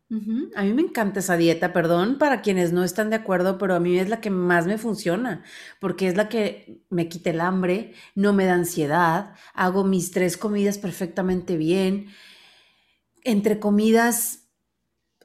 A 0.56 0.62
mí 0.62 0.72
me 0.72 0.80
encanta 0.80 1.20
esa 1.20 1.36
dieta, 1.36 1.74
perdón 1.74 2.16
para 2.16 2.40
quienes 2.40 2.72
no 2.72 2.82
están 2.82 3.10
de 3.10 3.16
acuerdo, 3.16 3.58
pero 3.58 3.74
a 3.74 3.78
mí 3.78 3.98
es 3.98 4.08
la 4.08 4.22
que 4.22 4.30
más 4.30 4.66
me 4.66 4.78
funciona, 4.78 5.44
porque 5.80 6.08
es 6.08 6.16
la 6.16 6.30
que 6.30 6.80
me 6.88 7.10
quita 7.10 7.28
el 7.28 7.42
hambre, 7.42 7.92
no 8.14 8.32
me 8.32 8.46
da 8.46 8.54
ansiedad, 8.54 9.34
hago 9.52 9.84
mis 9.84 10.12
tres 10.12 10.38
comidas 10.38 10.78
perfectamente 10.78 11.58
bien. 11.58 12.06
Entre 13.22 13.60
comidas 13.60 14.39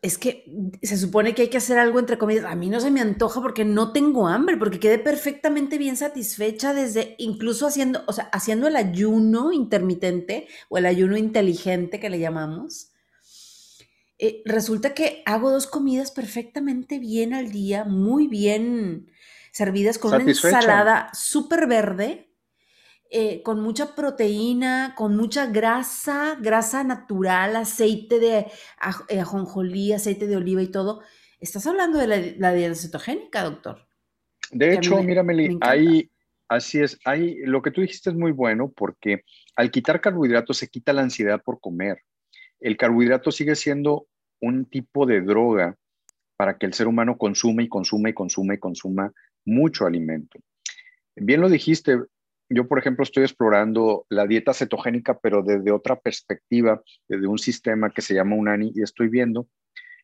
es 0.05 0.19
que 0.19 0.45
se 0.83 0.97
supone 0.97 1.33
que 1.33 1.41
hay 1.41 1.47
que 1.47 1.57
hacer 1.57 1.79
algo 1.79 1.97
entre 1.97 2.19
comidas. 2.19 2.45
A 2.45 2.55
mí 2.55 2.69
no 2.69 2.79
se 2.79 2.91
me 2.91 3.01
antoja 3.01 3.41
porque 3.41 3.65
no 3.65 3.91
tengo 3.91 4.27
hambre, 4.27 4.55
porque 4.55 4.79
quedé 4.79 4.99
perfectamente 4.99 5.79
bien 5.79 5.97
satisfecha 5.97 6.75
desde 6.75 7.15
incluso 7.17 7.65
haciendo, 7.65 8.03
o 8.05 8.13
sea, 8.13 8.25
haciendo 8.25 8.67
el 8.67 8.75
ayuno 8.75 9.51
intermitente 9.51 10.47
o 10.69 10.77
el 10.77 10.85
ayuno 10.85 11.17
inteligente 11.17 11.99
que 11.99 12.11
le 12.11 12.19
llamamos. 12.19 12.91
Eh, 14.19 14.43
resulta 14.45 14.93
que 14.93 15.23
hago 15.25 15.49
dos 15.49 15.65
comidas 15.65 16.11
perfectamente 16.11 16.99
bien 16.99 17.33
al 17.33 17.51
día, 17.51 17.83
muy 17.83 18.27
bien 18.27 19.09
servidas 19.51 19.97
con 19.97 20.13
una 20.13 20.23
ensalada 20.23 21.09
súper 21.13 21.65
verde 21.65 22.29
eh, 23.11 23.43
con 23.43 23.61
mucha 23.61 23.95
proteína, 23.95 24.95
con 24.97 25.15
mucha 25.15 25.45
grasa, 25.45 26.37
grasa 26.41 26.83
natural, 26.83 27.55
aceite 27.55 28.19
de 28.19 28.37
eh, 29.09 29.19
ajonjolí, 29.19 29.93
aceite 29.93 30.27
de 30.27 30.35
oliva 30.35 30.61
y 30.61 30.67
todo. 30.67 31.01
Estás 31.39 31.67
hablando 31.67 31.99
de 31.99 32.35
la, 32.37 32.53
dieta 32.53 32.75
cetogénica, 32.75 33.43
doctor. 33.43 33.87
De 34.51 34.73
hecho, 34.73 35.01
mira, 35.03 35.21
Meli, 35.21 35.57
ahí, 35.61 36.09
así 36.47 36.79
es, 36.79 36.97
ahí, 37.05 37.37
lo 37.45 37.61
que 37.61 37.71
tú 37.71 37.81
dijiste 37.81 38.09
es 38.09 38.15
muy 38.15 38.31
bueno 38.31 38.71
porque 38.75 39.23
al 39.55 39.69
quitar 39.69 40.01
carbohidratos 40.01 40.57
se 40.57 40.67
quita 40.67 40.93
la 40.93 41.01
ansiedad 41.01 41.41
por 41.43 41.59
comer. 41.59 41.99
El 42.59 42.77
carbohidrato 42.77 43.31
sigue 43.31 43.55
siendo 43.55 44.07
un 44.41 44.65
tipo 44.65 45.05
de 45.05 45.21
droga 45.21 45.77
para 46.37 46.57
que 46.57 46.65
el 46.65 46.73
ser 46.73 46.87
humano 46.87 47.17
consuma 47.17 47.63
y 47.63 47.69
consuma 47.69 48.09
y 48.09 48.13
consuma 48.13 48.55
y 48.55 48.59
consuma 48.59 49.13
mucho 49.45 49.85
alimento. 49.85 50.39
Bien 51.15 51.41
lo 51.41 51.49
dijiste, 51.49 51.99
yo, 52.55 52.69
por 52.69 52.79
ejemplo, 52.79 53.03
estoy 53.03 53.23
explorando 53.23 54.05
la 54.07 54.25
dieta 54.25 54.53
cetogénica, 54.53 55.19
pero 55.19 55.43
desde 55.43 55.73
otra 55.73 55.99
perspectiva, 55.99 56.81
desde 57.09 57.27
un 57.27 57.37
sistema 57.37 57.89
que 57.89 58.01
se 58.01 58.13
llama 58.13 58.37
UNANI, 58.37 58.71
y 58.73 58.81
estoy 58.81 59.09
viendo. 59.09 59.49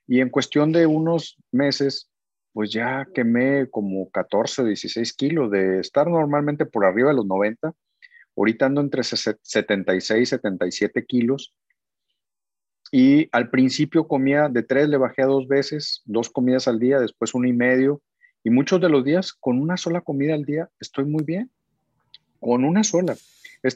Y 0.05 0.19
en 0.19 0.29
cuestión 0.29 0.73
de 0.73 0.85
unos 0.85 1.37
meses, 1.53 2.09
pues 2.51 2.69
ya 2.69 3.07
quemé 3.15 3.69
como 3.69 4.11
14, 4.11 4.65
16 4.65 5.13
kilos 5.13 5.49
de 5.49 5.79
estar 5.79 6.09
normalmente 6.09 6.65
por 6.65 6.83
arriba 6.83 7.11
de 7.11 7.15
los 7.15 7.25
90. 7.25 7.73
Ahorita 8.35 8.65
ando 8.65 8.81
entre 8.81 9.03
76, 9.03 10.27
77 10.27 11.05
kilos. 11.05 11.55
Y 12.91 13.29
al 13.31 13.49
principio 13.49 14.09
comía 14.09 14.49
de 14.49 14.63
tres, 14.63 14.89
le 14.89 14.97
bajé 14.97 15.21
a 15.21 15.27
dos 15.27 15.47
veces, 15.47 16.01
dos 16.03 16.29
comidas 16.29 16.67
al 16.67 16.79
día, 16.79 16.99
después 16.99 17.33
uno 17.33 17.47
y 17.47 17.53
medio. 17.53 18.01
Y 18.43 18.49
muchos 18.49 18.81
de 18.81 18.89
los 18.89 19.05
días, 19.05 19.31
con 19.31 19.57
una 19.57 19.77
sola 19.77 20.01
comida 20.01 20.33
al 20.33 20.43
día, 20.43 20.69
estoy 20.81 21.05
muy 21.05 21.23
bien 21.23 21.49
con 22.41 22.65
una 22.65 22.83
sola. 22.83 23.15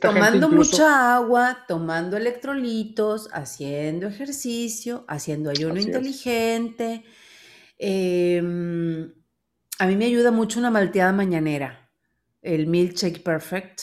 tomando 0.02 0.50
mucha 0.50 1.16
agua, 1.16 1.66
tomando 1.68 2.18
electrolitos, 2.18 3.30
haciendo 3.32 4.08
ejercicio, 4.08 5.06
haciendo 5.08 5.52
ayuno 5.52 5.80
inteligente. 5.80 7.06
Em, 7.78 9.14
a 9.78 9.86
mí 9.86 9.96
me 9.96 10.06
ayuda 10.06 10.32
mucho 10.32 10.60
una 10.60 10.72
malteada 10.72 11.14
mañanera, 11.14 11.92
el 12.42 12.68
Milkshake 12.68 13.24
Perfect. 13.24 13.82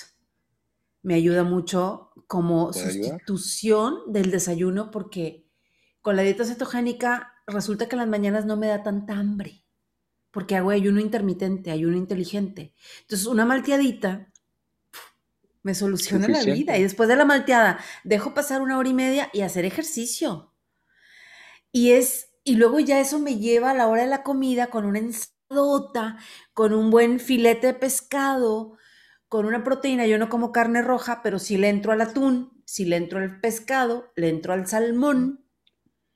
Me 1.02 1.14
ayuda 1.14 1.44
mucho 1.44 2.10
como 2.26 2.72
sustitución 2.72 4.00
del 4.08 4.30
desayuno 4.30 4.90
porque 4.90 5.48
con 6.00 6.16
la 6.16 6.22
dieta 6.22 6.44
cetogénica 6.44 7.34
resulta 7.46 7.88
que 7.88 7.94
en 7.94 8.00
las 8.00 8.08
mañanas 8.08 8.46
no 8.46 8.56
me 8.56 8.66
da 8.66 8.82
tanta 8.82 9.14
hambre 9.14 9.62
porque 10.32 10.56
hago 10.56 10.70
ayuno 10.70 10.98
intermitente, 10.98 11.70
ayuno 11.70 11.96
inteligente. 11.96 12.74
Entonces, 13.02 13.26
una 13.26 13.44
malteadita 13.44 14.31
me 15.62 15.74
soluciona 15.74 16.28
la 16.28 16.42
vida. 16.42 16.76
Y 16.76 16.82
después 16.82 17.08
de 17.08 17.16
la 17.16 17.24
malteada, 17.24 17.78
dejo 18.04 18.34
pasar 18.34 18.62
una 18.62 18.78
hora 18.78 18.88
y 18.88 18.94
media 18.94 19.30
y 19.32 19.42
hacer 19.42 19.64
ejercicio. 19.64 20.52
Y 21.70 21.92
es, 21.92 22.30
y 22.44 22.56
luego 22.56 22.80
ya 22.80 23.00
eso 23.00 23.18
me 23.18 23.38
lleva 23.38 23.70
a 23.70 23.74
la 23.74 23.88
hora 23.88 24.02
de 24.02 24.08
la 24.08 24.22
comida 24.22 24.68
con 24.68 24.84
una 24.84 24.98
ensaladota, 24.98 26.18
con 26.52 26.72
un 26.72 26.90
buen 26.90 27.20
filete 27.20 27.68
de 27.68 27.74
pescado, 27.74 28.76
con 29.28 29.46
una 29.46 29.64
proteína. 29.64 30.06
Yo 30.06 30.18
no 30.18 30.28
como 30.28 30.52
carne 30.52 30.82
roja, 30.82 31.22
pero 31.22 31.38
si 31.38 31.56
le 31.56 31.68
entro 31.68 31.92
al 31.92 32.00
atún, 32.00 32.62
si 32.66 32.84
le 32.84 32.96
entro 32.96 33.18
al 33.18 33.40
pescado, 33.40 34.12
le 34.16 34.28
entro 34.28 34.52
al 34.52 34.66
salmón, 34.66 35.44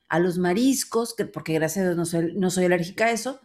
a 0.09 0.19
los 0.19 0.39
mariscos, 0.39 1.15
que, 1.15 1.25
porque 1.25 1.55
gracias 1.55 1.83
a 1.83 1.89
Dios 1.89 1.97
no 1.97 2.05
soy, 2.05 2.35
no 2.35 2.51
soy 2.51 2.67
alérgica 2.67 3.07
a 3.07 3.11
eso, 3.13 3.41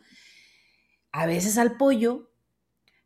a 1.12 1.26
veces 1.26 1.58
al 1.58 1.78
pollo, 1.78 2.32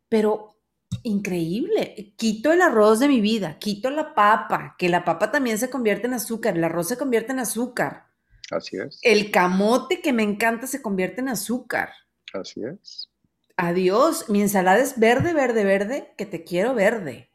pero 0.08 0.55
increíble. 1.02 2.14
Quito 2.16 2.52
el 2.52 2.62
arroz 2.62 3.00
de 3.00 3.08
mi 3.08 3.20
vida, 3.20 3.58
quito 3.58 3.90
la 3.90 4.14
papa, 4.14 4.74
que 4.78 4.88
la 4.88 5.04
papa 5.04 5.30
también 5.30 5.58
se 5.58 5.70
convierte 5.70 6.06
en 6.06 6.14
azúcar, 6.14 6.56
el 6.56 6.64
arroz 6.64 6.88
se 6.88 6.98
convierte 6.98 7.32
en 7.32 7.40
azúcar. 7.40 8.06
Así 8.50 8.76
es. 8.76 8.98
El 9.02 9.30
camote 9.30 10.00
que 10.00 10.12
me 10.12 10.22
encanta 10.22 10.66
se 10.66 10.82
convierte 10.82 11.20
en 11.20 11.28
azúcar. 11.28 11.90
Así 12.32 12.62
es. 12.62 13.10
Adiós, 13.56 14.28
mi 14.28 14.42
ensalada 14.42 14.78
es 14.78 14.98
verde, 14.98 15.32
verde, 15.32 15.64
verde, 15.64 16.14
que 16.16 16.26
te 16.26 16.44
quiero 16.44 16.74
verde. 16.74 17.30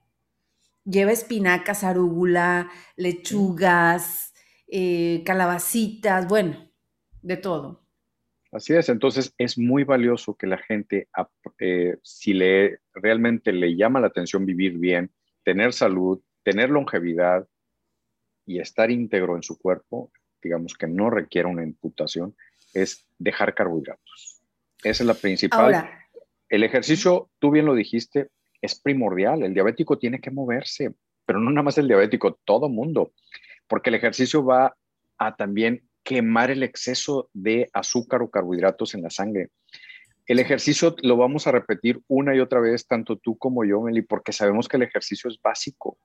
Lleva 0.85 1.11
espinacas, 1.11 1.83
arúgula, 1.83 2.69
lechugas, 2.95 4.33
eh, 4.67 5.23
calabacitas, 5.25 6.27
bueno, 6.27 6.71
de 7.21 7.37
todo. 7.37 7.80
Así 8.51 8.73
es, 8.73 8.89
entonces 8.89 9.33
es 9.37 9.57
muy 9.57 9.85
valioso 9.85 10.35
que 10.35 10.45
la 10.45 10.57
gente, 10.57 11.07
eh, 11.59 11.95
si 12.03 12.33
le, 12.33 12.79
realmente 12.93 13.53
le 13.53 13.75
llama 13.77 14.01
la 14.01 14.07
atención 14.07 14.45
vivir 14.45 14.77
bien, 14.77 15.11
tener 15.43 15.71
salud, 15.71 16.21
tener 16.43 16.69
longevidad 16.69 17.47
y 18.45 18.59
estar 18.59 18.91
íntegro 18.91 19.37
en 19.37 19.43
su 19.43 19.57
cuerpo, 19.57 20.11
digamos 20.41 20.73
que 20.73 20.87
no 20.87 21.09
requiere 21.09 21.47
una 21.47 21.63
imputación, 21.63 22.35
es 22.73 23.07
dejar 23.17 23.55
carbohidratos. 23.55 24.41
Esa 24.83 25.03
es 25.03 25.07
la 25.07 25.13
principal. 25.13 25.89
el 26.49 26.63
ejercicio, 26.63 27.29
tú 27.39 27.51
bien 27.51 27.65
lo 27.65 27.75
dijiste, 27.75 28.29
es 28.61 28.79
primordial. 28.79 29.43
El 29.43 29.53
diabético 29.53 29.97
tiene 29.97 30.19
que 30.19 30.31
moverse, 30.31 30.93
pero 31.25 31.39
no 31.39 31.51
nada 31.51 31.63
más 31.63 31.77
el 31.77 31.87
diabético, 31.87 32.39
todo 32.43 32.67
mundo, 32.67 33.13
porque 33.67 33.89
el 33.89 33.95
ejercicio 33.95 34.43
va 34.43 34.75
a 35.17 35.35
también 35.35 35.87
quemar 36.03 36.51
el 36.51 36.63
exceso 36.63 37.29
de 37.33 37.69
azúcar 37.73 38.21
o 38.21 38.29
carbohidratos 38.29 38.95
en 38.95 39.03
la 39.03 39.09
sangre. 39.09 39.49
El 40.25 40.39
ejercicio 40.39 40.95
lo 41.01 41.17
vamos 41.17 41.47
a 41.47 41.51
repetir 41.51 42.01
una 42.07 42.35
y 42.35 42.39
otra 42.39 42.59
vez, 42.59 42.87
tanto 42.87 43.17
tú 43.17 43.37
como 43.37 43.65
yo, 43.65 43.81
Meli, 43.81 44.01
porque 44.01 44.31
sabemos 44.31 44.67
que 44.67 44.77
el 44.77 44.83
ejercicio 44.83 45.29
es 45.29 45.39
básico. 45.41 45.97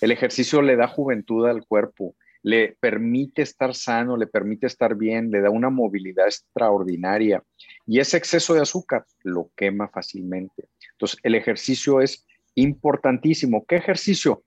El 0.00 0.12
ejercicio 0.12 0.62
le 0.62 0.76
da 0.76 0.86
juventud 0.86 1.46
al 1.46 1.66
cuerpo, 1.66 2.14
le 2.42 2.76
permite 2.78 3.42
estar 3.42 3.74
sano, 3.74 4.16
le 4.16 4.28
permite 4.28 4.66
estar 4.66 4.94
bien, 4.94 5.30
le 5.30 5.40
da 5.40 5.50
una 5.50 5.70
movilidad 5.70 6.26
extraordinaria. 6.26 7.42
Y 7.86 7.98
ese 7.98 8.16
exceso 8.18 8.54
de 8.54 8.60
azúcar 8.60 9.04
lo 9.24 9.50
quema 9.56 9.88
fácilmente. 9.88 10.68
Entonces, 10.92 11.18
el 11.24 11.34
ejercicio 11.34 12.00
es 12.00 12.24
importantísimo. 12.54 13.64
¿Qué 13.66 13.74
ejercicio? 13.74 14.44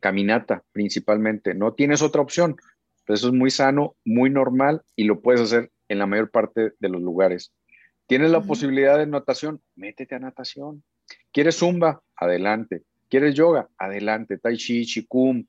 Caminata, 0.00 0.64
principalmente. 0.72 1.54
No 1.54 1.74
tienes 1.74 2.02
otra 2.02 2.20
opción. 2.20 2.56
Eso 3.14 3.28
es 3.28 3.34
muy 3.34 3.50
sano, 3.50 3.96
muy 4.04 4.30
normal 4.30 4.82
y 4.96 5.04
lo 5.04 5.20
puedes 5.20 5.40
hacer 5.40 5.70
en 5.88 5.98
la 5.98 6.06
mayor 6.06 6.30
parte 6.30 6.72
de 6.78 6.88
los 6.88 7.00
lugares. 7.02 7.52
¿Tienes 8.06 8.30
la 8.30 8.40
posibilidad 8.40 8.98
de 8.98 9.06
natación? 9.06 9.60
Métete 9.76 10.16
a 10.16 10.18
natación. 10.18 10.82
¿Quieres 11.32 11.58
zumba? 11.58 12.02
Adelante. 12.16 12.82
¿Quieres 13.08 13.34
yoga? 13.34 13.68
Adelante. 13.78 14.38
Tai 14.38 14.56
chi, 14.56 14.84
chikung, 14.84 15.46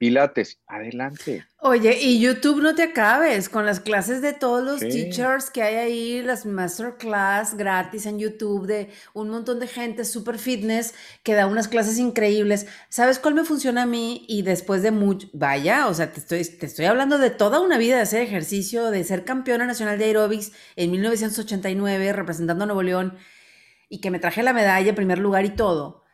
Pilates, 0.00 0.58
adelante. 0.66 1.44
Oye, 1.58 1.98
y 2.00 2.18
YouTube 2.20 2.62
no 2.62 2.74
te 2.74 2.84
acabes 2.84 3.50
con 3.50 3.66
las 3.66 3.80
clases 3.80 4.22
de 4.22 4.32
todos 4.32 4.64
los 4.64 4.80
teachers 4.80 5.50
que 5.50 5.62
hay 5.62 5.74
ahí, 5.74 6.22
las 6.22 6.46
masterclass 6.46 7.54
gratis 7.54 8.06
en 8.06 8.18
YouTube 8.18 8.66
de 8.66 8.88
un 9.12 9.28
montón 9.28 9.60
de 9.60 9.66
gente 9.66 10.06
super 10.06 10.38
fitness 10.38 10.94
que 11.22 11.34
da 11.34 11.46
unas 11.46 11.68
clases 11.68 11.98
increíbles. 11.98 12.66
¿Sabes 12.88 13.18
cuál 13.18 13.34
me 13.34 13.44
funciona 13.44 13.82
a 13.82 13.86
mí? 13.86 14.24
Y 14.26 14.40
después 14.40 14.82
de 14.82 14.90
mucho, 14.90 15.28
vaya, 15.34 15.86
o 15.86 15.92
sea, 15.92 16.10
te 16.10 16.20
estoy, 16.20 16.46
te 16.46 16.64
estoy 16.64 16.86
hablando 16.86 17.18
de 17.18 17.28
toda 17.28 17.60
una 17.60 17.76
vida 17.76 17.96
de 17.96 18.02
hacer 18.02 18.22
ejercicio, 18.22 18.90
de 18.90 19.04
ser 19.04 19.26
campeona 19.26 19.66
nacional 19.66 19.98
de 19.98 20.06
aerobics 20.06 20.52
en 20.76 20.92
1989 20.92 22.14
representando 22.14 22.64
a 22.64 22.66
Nuevo 22.66 22.82
León 22.82 23.18
y 23.90 24.00
que 24.00 24.10
me 24.10 24.18
traje 24.18 24.42
la 24.42 24.54
medalla 24.54 24.88
en 24.88 24.94
primer 24.94 25.18
lugar 25.18 25.44
y 25.44 25.50
todo. 25.50 26.04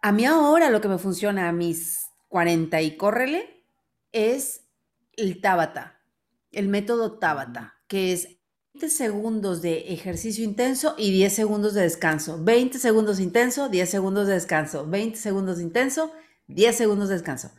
A 0.00 0.10
mí 0.10 0.24
ahora 0.24 0.70
lo 0.70 0.80
que 0.80 0.88
me 0.88 0.96
funciona 0.96 1.50
a 1.50 1.52
mis 1.52 2.03
40 2.34 2.82
y 2.82 2.96
córrele, 2.96 3.64
es 4.10 4.64
el 5.12 5.40
Tabata, 5.40 6.00
el 6.50 6.66
método 6.66 7.20
Tabata, 7.20 7.76
que 7.86 8.12
es 8.12 8.40
20 8.72 8.90
segundos 8.90 9.62
de 9.62 9.92
ejercicio 9.92 10.42
intenso 10.42 10.96
y 10.98 11.12
10 11.12 11.32
segundos 11.32 11.74
de 11.74 11.82
descanso. 11.82 12.42
20 12.42 12.80
segundos 12.80 13.20
intenso, 13.20 13.68
10 13.68 13.88
segundos 13.88 14.26
de 14.26 14.34
descanso. 14.34 14.84
20 14.84 15.16
segundos 15.16 15.60
intenso, 15.60 16.12
10 16.48 16.76
segundos 16.76 17.08
de 17.08 17.14
descanso. 17.14 17.52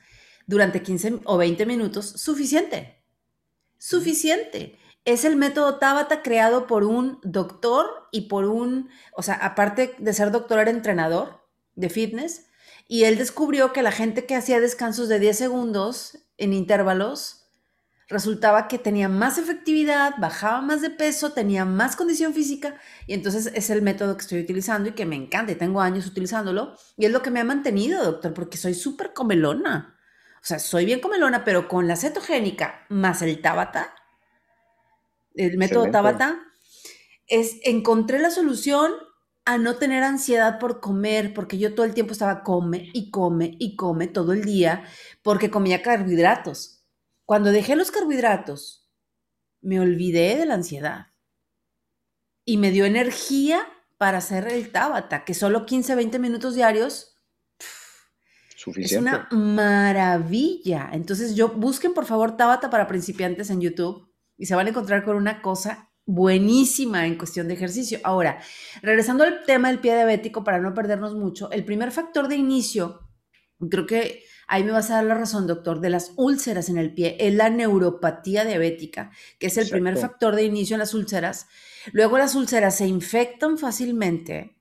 Durante 0.46 0.84
15 0.84 1.22
o 1.24 1.38
20 1.38 1.66
minutos, 1.66 2.08
suficiente. 2.08 3.02
Suficiente. 3.78 4.78
Es 5.06 5.24
el 5.24 5.38
método 5.38 5.78
Tabata 5.78 6.22
creado 6.22 6.68
por 6.68 6.84
un 6.84 7.22
doctor 7.24 8.10
y 8.12 8.28
por 8.28 8.44
un, 8.44 8.90
o 9.14 9.24
sea, 9.24 9.36
aparte 9.36 9.96
de 10.00 10.14
ser 10.14 10.32
doctor, 10.32 10.60
era 10.60 10.70
entrenador 10.70 11.48
de 11.76 11.90
fitness 11.90 12.45
y 12.88 13.04
él 13.06 13.18
descubrió 13.18 13.74
que 13.74 13.82
la 13.82 13.92
gente 13.92 14.26
que 14.26 14.36
hacía 14.36 14.60
descansos 14.60 15.10
de 15.10 15.20
10 15.20 15.38
segundos 15.38 16.20
en 16.38 16.54
intervalos 16.54 17.46
resultaba 18.08 18.68
que 18.68 18.78
tenía 18.78 19.10
más 19.10 19.40
efectividad, 19.40 20.14
bajaba 20.20 20.62
más 20.62 20.82
de 20.82 20.92
peso, 20.92 21.32
tenía 21.32 21.66
más 21.66 21.96
condición 21.96 22.34
física 22.34 22.80
y 23.08 23.14
entonces 23.14 23.52
es 23.54 23.70
el 23.72 23.82
método 23.82 24.16
que 24.16 24.22
estoy 24.22 24.40
utilizando 24.42 24.90
y 24.90 24.92
que 24.94 25.06
me 25.06 25.16
encanta 25.16 25.52
y 25.52 25.56
tengo 25.56 25.82
años 25.82 26.06
utilizándolo 26.06 26.76
y 26.98 27.06
es 27.06 27.12
lo 27.12 27.24
que 27.24 27.32
me 27.32 27.40
ha 27.40 27.44
mantenido, 27.44 28.04
doctor, 28.04 28.34
porque 28.34 28.58
soy 28.58 28.76
súper 28.76 29.14
comelona. 29.14 29.98
O 30.36 30.48
sea, 30.48 30.60
soy 30.60 30.86
bien 30.86 31.00
comelona, 31.00 31.44
pero 31.44 31.68
con 31.68 31.88
la 31.88 31.96
cetogénica 31.96 32.86
más 32.90 33.24
el 33.24 33.42
Tabata, 33.42 33.96
el 35.34 35.58
método 35.58 35.90
Tabata, 35.90 36.40
es, 37.26 37.58
encontré 37.64 38.20
la 38.20 38.30
solución 38.30 38.94
a 39.46 39.58
no 39.60 39.76
tener 39.76 40.04
ansiedad 40.04 40.60
por 40.60 40.80
comer, 40.80 41.34
porque 41.34 41.58
yo 41.60 41.76
todo 41.76 41.86
el 41.86 41.94
tiempo 41.94 42.14
estaba 42.14 42.44
come 42.44 42.90
y 42.94 43.12
come 43.12 43.56
y 43.60 43.76
come 43.76 44.08
todo 44.08 44.34
el 44.34 44.44
día, 44.44 44.84
porque 45.22 45.52
comía 45.52 45.84
carbohidratos. 45.84 46.84
Cuando 47.26 47.52
dejé 47.52 47.76
los 47.76 47.92
carbohidratos, 47.92 48.90
me 49.62 49.80
olvidé 49.80 50.36
de 50.36 50.46
la 50.46 50.56
ansiedad 50.56 51.08
y 52.44 52.58
me 52.58 52.72
dio 52.72 52.86
energía 52.86 53.68
para 53.98 54.18
hacer 54.18 54.48
el 54.48 54.72
Tabata, 54.72 55.26
que 55.26 55.34
solo 55.34 55.66
15, 55.66 55.96
20 55.96 56.20
minutos 56.20 56.56
diarios 56.56 57.16
es 58.76 58.94
una 58.94 59.28
maravilla. 59.32 60.90
Entonces, 60.92 61.36
yo 61.36 61.50
busquen 61.50 61.94
por 61.94 62.06
favor 62.06 62.36
Tabata 62.36 62.70
para 62.70 62.88
principiantes 62.88 63.50
en 63.50 63.62
YouTube 63.62 64.12
y 64.38 64.48
se 64.48 64.56
van 64.56 64.68
a 64.68 64.70
encontrar 64.70 65.04
con 65.04 65.16
una 65.16 65.42
cosa 65.42 65.92
buenísima 66.06 67.06
en 67.08 67.18
cuestión 67.18 67.48
de 67.48 67.56
ejercicio. 67.56 68.00
Ahora, 68.04 68.40
regresando 68.82 69.24
al 69.24 69.44
tema 69.44 69.70
del 69.70 69.80
pie 69.80 69.96
diabético, 69.96 70.44
para 70.44 70.60
no 70.60 70.74
perdernos 70.74 71.16
mucho, 71.16 71.52
el 71.52 71.66
primer 71.66 71.92
factor 71.92 72.28
de 72.28 72.36
inicio, 72.36 73.10
creo 73.70 73.86
que 73.86 74.24
ahí 74.48 74.64
me 74.64 74.72
vas 74.72 74.92
a 74.92 74.96
dar 74.96 75.06
la 75.06 75.16
razón, 75.16 75.48
doctor, 75.48 75.82
de 75.82 75.90
las 75.90 76.14
úlceras 76.16 76.70
en 76.70 76.78
el 76.78 76.94
pie, 76.94 77.18
es 77.20 77.34
la 77.34 77.50
neuropatía 77.50 78.46
diabética, 78.46 79.12
que 79.40 79.48
es 79.48 79.58
el 79.58 79.70
primer 79.70 79.98
factor 79.98 80.36
de 80.36 80.44
inicio 80.44 80.76
en 80.76 80.80
las 80.80 80.94
úlceras. 80.94 81.48
Luego 81.92 82.18
las 82.18 82.36
úlceras 82.36 82.78
se 82.78 82.88
infectan 82.88 83.58
fácilmente 83.58 84.58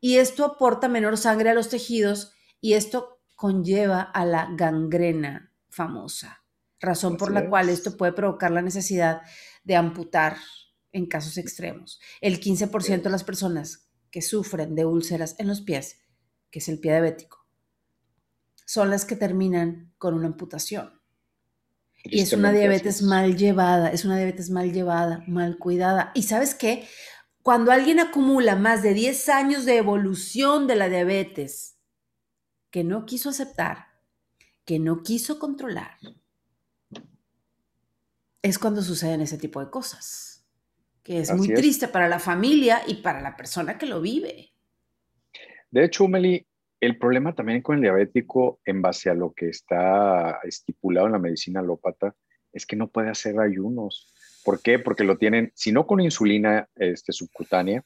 y 0.00 0.16
esto 0.16 0.44
aporta 0.44 0.88
menor 0.88 1.16
sangre 1.16 1.50
a 1.50 1.54
los 1.54 1.68
tejidos 1.68 2.32
y 2.60 2.74
esto 2.74 3.20
conlleva 3.36 4.00
a 4.00 4.24
la 4.24 4.48
gangrena 4.56 5.52
famosa, 5.68 6.44
razón 6.80 7.16
por 7.16 7.32
la 7.32 7.48
cual 7.48 7.68
esto 7.68 7.96
puede 7.96 8.12
provocar 8.12 8.50
la 8.50 8.62
necesidad 8.62 9.22
de 9.64 9.76
amputar 9.76 10.36
en 10.94 11.06
casos 11.06 11.36
extremos. 11.36 12.00
El 12.22 12.40
15% 12.40 13.02
de 13.02 13.10
las 13.10 13.24
personas 13.24 13.90
que 14.10 14.22
sufren 14.22 14.74
de 14.74 14.86
úlceras 14.86 15.34
en 15.38 15.48
los 15.48 15.60
pies, 15.60 15.98
que 16.50 16.60
es 16.60 16.68
el 16.68 16.78
pie 16.78 16.92
diabético, 16.92 17.46
son 18.64 18.88
las 18.88 19.04
que 19.04 19.16
terminan 19.16 19.92
con 19.98 20.14
una 20.14 20.28
amputación. 20.28 21.02
Y 22.04 22.20
es 22.20 22.32
una 22.32 22.52
diabetes 22.52 23.02
mal 23.02 23.36
llevada, 23.36 23.90
es 23.90 24.04
una 24.04 24.16
diabetes 24.16 24.50
mal 24.50 24.72
llevada, 24.72 25.24
mal 25.26 25.58
cuidada. 25.58 26.12
Y 26.14 26.22
sabes 26.22 26.54
qué? 26.54 26.86
Cuando 27.42 27.72
alguien 27.72 27.98
acumula 27.98 28.56
más 28.56 28.82
de 28.82 28.94
10 28.94 29.28
años 29.30 29.64
de 29.64 29.78
evolución 29.78 30.66
de 30.66 30.76
la 30.76 30.88
diabetes 30.88 31.76
que 32.70 32.84
no 32.84 33.04
quiso 33.04 33.30
aceptar, 33.30 33.86
que 34.64 34.78
no 34.78 35.02
quiso 35.02 35.38
controlar, 35.38 35.98
es 38.42 38.58
cuando 38.58 38.82
suceden 38.82 39.22
ese 39.22 39.38
tipo 39.38 39.60
de 39.60 39.70
cosas 39.70 40.33
que 41.04 41.20
es 41.20 41.32
muy 41.34 41.52
triste 41.52 41.86
para 41.86 42.08
la 42.08 42.18
familia 42.18 42.80
y 42.86 42.94
para 42.94 43.20
la 43.20 43.36
persona 43.36 43.76
que 43.76 43.86
lo 43.86 44.00
vive. 44.00 44.50
De 45.70 45.84
hecho, 45.84 46.08
Meli, 46.08 46.44
el 46.80 46.98
problema 46.98 47.34
también 47.34 47.60
con 47.60 47.76
el 47.76 47.82
diabético, 47.82 48.60
en 48.64 48.80
base 48.80 49.10
a 49.10 49.14
lo 49.14 49.32
que 49.32 49.48
está 49.48 50.40
estipulado 50.44 51.06
en 51.06 51.12
la 51.12 51.18
medicina 51.18 51.60
alópata, 51.60 52.14
es 52.52 52.64
que 52.64 52.76
no 52.76 52.88
puede 52.88 53.10
hacer 53.10 53.38
ayunos. 53.38 54.12
¿Por 54.44 54.62
qué? 54.62 54.78
Porque 54.78 55.04
lo 55.04 55.18
tienen, 55.18 55.52
si 55.54 55.72
no 55.72 55.86
con 55.86 56.00
insulina 56.00 56.68
este, 56.76 57.12
subcutánea, 57.12 57.84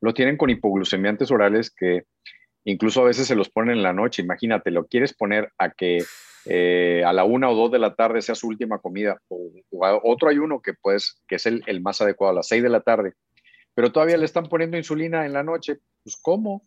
lo 0.00 0.14
tienen 0.14 0.36
con 0.36 0.50
hipoglucemiantes 0.50 1.30
orales 1.30 1.70
que 1.70 2.04
incluso 2.64 3.02
a 3.02 3.06
veces 3.06 3.26
se 3.26 3.34
los 3.34 3.50
ponen 3.50 3.78
en 3.78 3.82
la 3.82 3.92
noche. 3.92 4.22
Imagínate, 4.22 4.70
lo 4.70 4.86
quieres 4.86 5.12
poner 5.12 5.52
a 5.58 5.70
que 5.70 6.04
eh, 6.46 7.02
a 7.04 7.12
la 7.12 7.24
una 7.24 7.50
o 7.50 7.54
dos 7.54 7.70
de 7.70 7.78
la 7.78 7.94
tarde 7.94 8.22
sea 8.22 8.34
su 8.34 8.48
última 8.48 8.78
comida, 8.78 9.20
o, 9.28 9.50
otro 10.02 10.28
ayuno 10.28 10.60
que, 10.60 10.74
pues, 10.74 11.20
que 11.28 11.36
es 11.36 11.46
el, 11.46 11.62
el, 11.66 11.80
más 11.80 12.00
adecuado, 12.00 12.32
a 12.32 12.36
las 12.36 12.48
seis 12.48 12.62
de 12.62 12.68
la 12.68 12.80
tarde, 12.80 13.14
pero 13.74 13.92
todavía 13.92 14.16
le 14.16 14.24
están 14.24 14.46
poniendo 14.46 14.76
insulina 14.76 15.26
en 15.26 15.32
la 15.32 15.42
noche, 15.42 15.78
pues 16.02 16.16
¿cómo? 16.20 16.66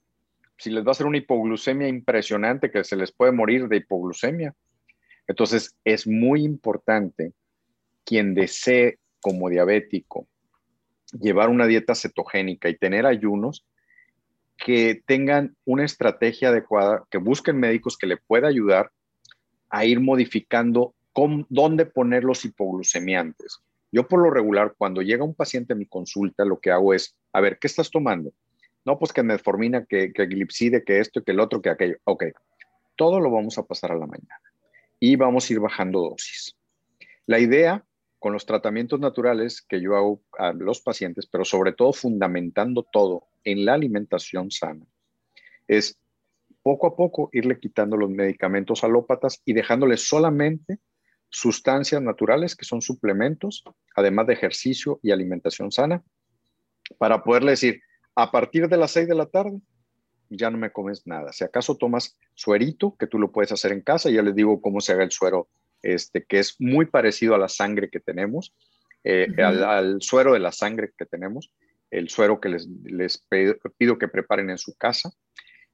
Si 0.58 0.70
les 0.70 0.84
va 0.84 0.90
a 0.90 0.92
hacer 0.92 1.08
una 1.08 1.18
hipoglucemia 1.18 1.88
impresionante, 1.88 2.72
que 2.72 2.84
se 2.84 2.96
les 2.96 3.12
puede 3.12 3.32
morir 3.32 3.68
de 3.68 3.78
hipoglucemia. 3.78 4.54
Entonces, 5.28 5.76
es 5.84 6.08
muy 6.08 6.44
importante 6.44 7.34
quien 8.06 8.34
desee 8.34 9.00
como 9.20 9.50
diabético 9.50 10.28
llevar 11.20 11.50
una 11.50 11.68
dieta 11.68 11.96
cetogénica 11.96 12.70
y 12.70 12.78
tener 12.78 13.06
ayunos, 13.06 13.66
que 14.58 15.02
tengan 15.06 15.56
una 15.66 15.84
estrategia 15.84 16.50
adecuada, 16.50 17.04
que 17.10 17.18
busquen 17.18 17.60
médicos 17.60 17.98
que 17.98 18.08
le 18.08 18.18
pueda 18.18 18.48
ayudar 18.48 18.92
a 19.74 19.86
ir 19.86 20.00
modificando 20.00 20.94
dónde 21.50 21.88
poner 21.88 22.24
los 22.24 22.46
hipoglucemiantes. 22.46 23.58
Yo 23.92 24.08
por 24.08 24.22
lo 24.22 24.30
regular, 24.30 24.76
cuando 24.78 25.02
llega 25.02 25.24
un 25.24 25.34
paciente 25.34 25.74
a 25.74 25.76
mi 25.76 25.88
consulta, 25.88 26.46
lo 26.46 26.60
que 26.60 26.70
hago 26.70 26.94
es, 26.94 27.16
a 27.34 27.42
ver, 27.42 27.58
¿qué 27.58 27.66
estás 27.66 27.90
tomando? 27.90 28.32
No, 28.86 29.00
pues 29.00 29.12
que 29.12 29.24
metformina, 29.24 29.84
que, 29.86 30.14
que 30.14 30.28
glipside, 30.28 30.84
que 30.84 31.00
esto, 31.00 31.24
que 31.24 31.32
el 31.32 31.40
otro, 31.40 31.60
que 31.60 31.72
aquello. 31.72 31.98
Ok, 32.04 32.26
todo 32.96 33.20
lo 33.20 33.32
vamos 33.32 33.58
a 33.58 33.64
pasar 33.64 33.92
a 33.92 33.98
la 33.98 34.06
mañana 34.06 34.42
y 35.00 35.16
vamos 35.16 35.50
a 35.50 35.54
ir 35.54 35.60
bajando 35.60 36.02
dosis. 36.02 36.56
La 37.26 37.40
idea 37.40 37.84
con 38.20 38.32
los 38.32 38.46
tratamientos 38.46 39.00
naturales 39.00 39.64
que 39.64 39.82
yo 39.82 39.96
hago 39.96 40.22
a 40.38 40.54
los 40.54 40.82
pacientes, 40.82 41.26
pero 41.26 41.46
sobre 41.46 41.74
todo 41.74 41.94
fundamentando 41.94 42.84
todo 42.84 43.24
en 43.44 43.66
la 43.66 43.74
alimentación 43.74 44.52
sana, 44.52 44.86
es 45.68 45.98
poco 46.63 46.88
a 46.88 46.95
poco 46.95 47.30
irle 47.34 47.60
quitando 47.60 47.97
los 47.97 48.10
medicamentos 48.10 48.84
alópatas 48.84 49.41
y 49.45 49.54
dejándole 49.54 49.97
solamente 49.97 50.80
sustancias 51.30 52.02
naturales 52.02 52.56
que 52.56 52.65
son 52.65 52.82
suplementos, 52.82 53.63
además 53.95 54.28
de 54.28 54.34
ejercicio 54.34 54.99
y 55.04 55.12
alimentación 55.12 55.71
sana, 55.71 56.04
para 56.97 57.23
poderle 57.23 57.52
decir, 57.52 57.82
a 58.15 58.32
partir 58.32 58.69
de 58.69 58.78
las 58.78 58.91
6 58.91 59.08
de 59.08 59.15
la 59.15 59.26
tarde, 59.26 59.60
ya 60.30 60.49
no 60.49 60.58
me 60.58 60.71
comes 60.71 61.06
nada. 61.06 61.34
Si 61.34 61.43
acaso 61.43 61.76
tomas 61.76 62.17
suerito, 62.34 62.95
que 62.97 63.08
tú 63.08 63.19
lo 63.19 63.32
puedes 63.32 63.52
hacer 63.52 63.71
en 63.71 63.82
casa, 63.82 64.10
ya 64.10 64.21
les 64.21 64.36
digo 64.36 64.62
cómo 64.62 64.80
se 64.80 64.93
haga 64.93 65.04
el 65.04 65.12
suero, 65.12 65.49
este, 65.82 66.23
que 66.23 66.39
es 66.39 66.56
muy 66.60 66.86
parecido 66.86 67.36
a 67.36 67.39
la 67.39 67.49
sangre 67.49 67.89
que 67.89 67.99
tenemos, 67.99 68.54
eh, 69.04 69.28
al, 69.43 70.02
suero 70.02 70.34
de 70.34 70.39
la 70.39 70.52
sangre 70.52 70.91
que 70.97 71.06
tenemos, 71.06 71.52
el 71.91 72.10
suero 72.10 72.39
que 72.39 72.49
les, 72.49 72.67
les 72.84 73.26
pido 73.78 73.97
que 73.97 74.08
preparen 74.08 74.49
en 74.49 74.58
su 74.58 74.76
casa 74.76 75.12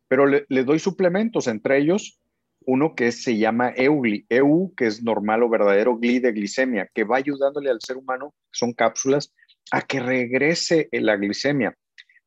pero 0.09 0.25
le, 0.25 0.63
doy 0.65 0.79
suplementos, 0.79 1.47
entre 1.47 1.77
ellos 1.77 2.19
uno 2.65 2.93
que 2.93 3.11
se 3.13 3.37
llama 3.37 3.71
EUGLI, 3.75 4.25
EU, 4.29 4.73
que 4.75 4.87
es 4.87 5.01
normal 5.01 5.43
o 5.43 5.49
verdadero 5.49 5.97
gli 5.97 6.19
de 6.19 6.33
glicemia, 6.33 6.89
que 6.93 7.05
va 7.05 7.17
ayudándole 7.17 7.69
al 7.69 7.79
ser 7.79 7.95
humano, 7.95 8.33
son 8.51 8.73
cápsulas, 8.73 9.33
a 9.71 9.81
que 9.81 9.99
regrese 9.99 10.89
la 10.91 11.15
glicemia. 11.15 11.75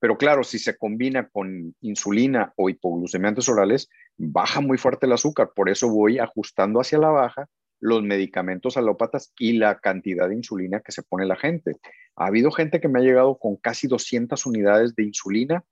Pero 0.01 0.17
claro, 0.17 0.43
si 0.43 0.59
se 0.59 0.77
combina 0.77 1.29
con 1.29 1.77
insulina 1.81 2.53
o 2.57 2.71
hipoglucemiantes 2.71 3.49
orales, 3.49 3.89
baja 4.17 4.61
muy 4.61 4.79
fuerte 4.79 5.07
el 5.07 5.13
azúcar. 5.13 5.51
Por 5.55 5.69
eso 5.69 5.89
voy 5.91 6.19
ajustando 6.19 6.81
hacia 6.81 6.99
la 6.99 7.11
baja 7.11 7.49
los 7.79 8.03
medicamentos 8.03 8.77
alópatas 8.77 9.33
y 9.39 9.55
la 9.55 9.79
cantidad 9.79 10.29
de 10.29 10.37
insulina 10.37 10.81
que 10.81 10.93
se 10.93 11.03
pone 11.03 11.27
la 11.27 11.37
gente. 11.37 11.77
Ha 12.17 12.27
habido 12.27 12.53
gente 12.53 12.81
que 12.81 12.89
me 12.89 13.01
ha 13.01 13.03
llegado 13.03 13.39
con 13.39 13.57
casi 13.57 13.89
200 13.89 14.47
unidades 14.47 14.95
de 14.95 15.03
insulina 15.03 15.65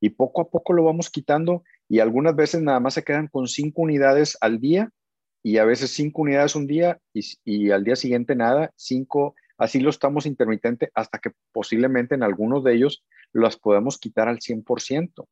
y 0.00 0.10
poco 0.10 0.42
a 0.42 0.48
poco 0.50 0.72
lo 0.72 0.84
vamos 0.84 1.10
quitando 1.10 1.62
y 1.88 2.00
algunas 2.00 2.34
veces 2.36 2.62
nada 2.62 2.80
más 2.80 2.94
se 2.94 3.04
quedan 3.04 3.28
con 3.28 3.48
5 3.48 3.80
unidades 3.80 4.36
al 4.40 4.60
día 4.60 4.90
y 5.42 5.58
a 5.58 5.64
veces 5.64 5.90
5 5.90 6.22
unidades 6.22 6.56
un 6.56 6.66
día 6.66 6.98
y, 7.12 7.70
al 7.70 7.84
día 7.84 7.96
siguiente 7.96 8.34
nada, 8.34 8.72
5, 8.76 9.34
así 9.58 9.80
lo 9.80 9.90
estamos 9.90 10.26
intermitente 10.26 10.90
hasta 10.94 11.18
que 11.18 11.32
posiblemente 11.52 12.14
en 12.14 12.22
algunos 12.22 12.64
de 12.64 12.74
ellos 12.74 13.04
las 13.32 13.56
podamos 13.56 13.98
quitar 13.98 14.28
al 14.28 14.38
100%. 14.38 15.26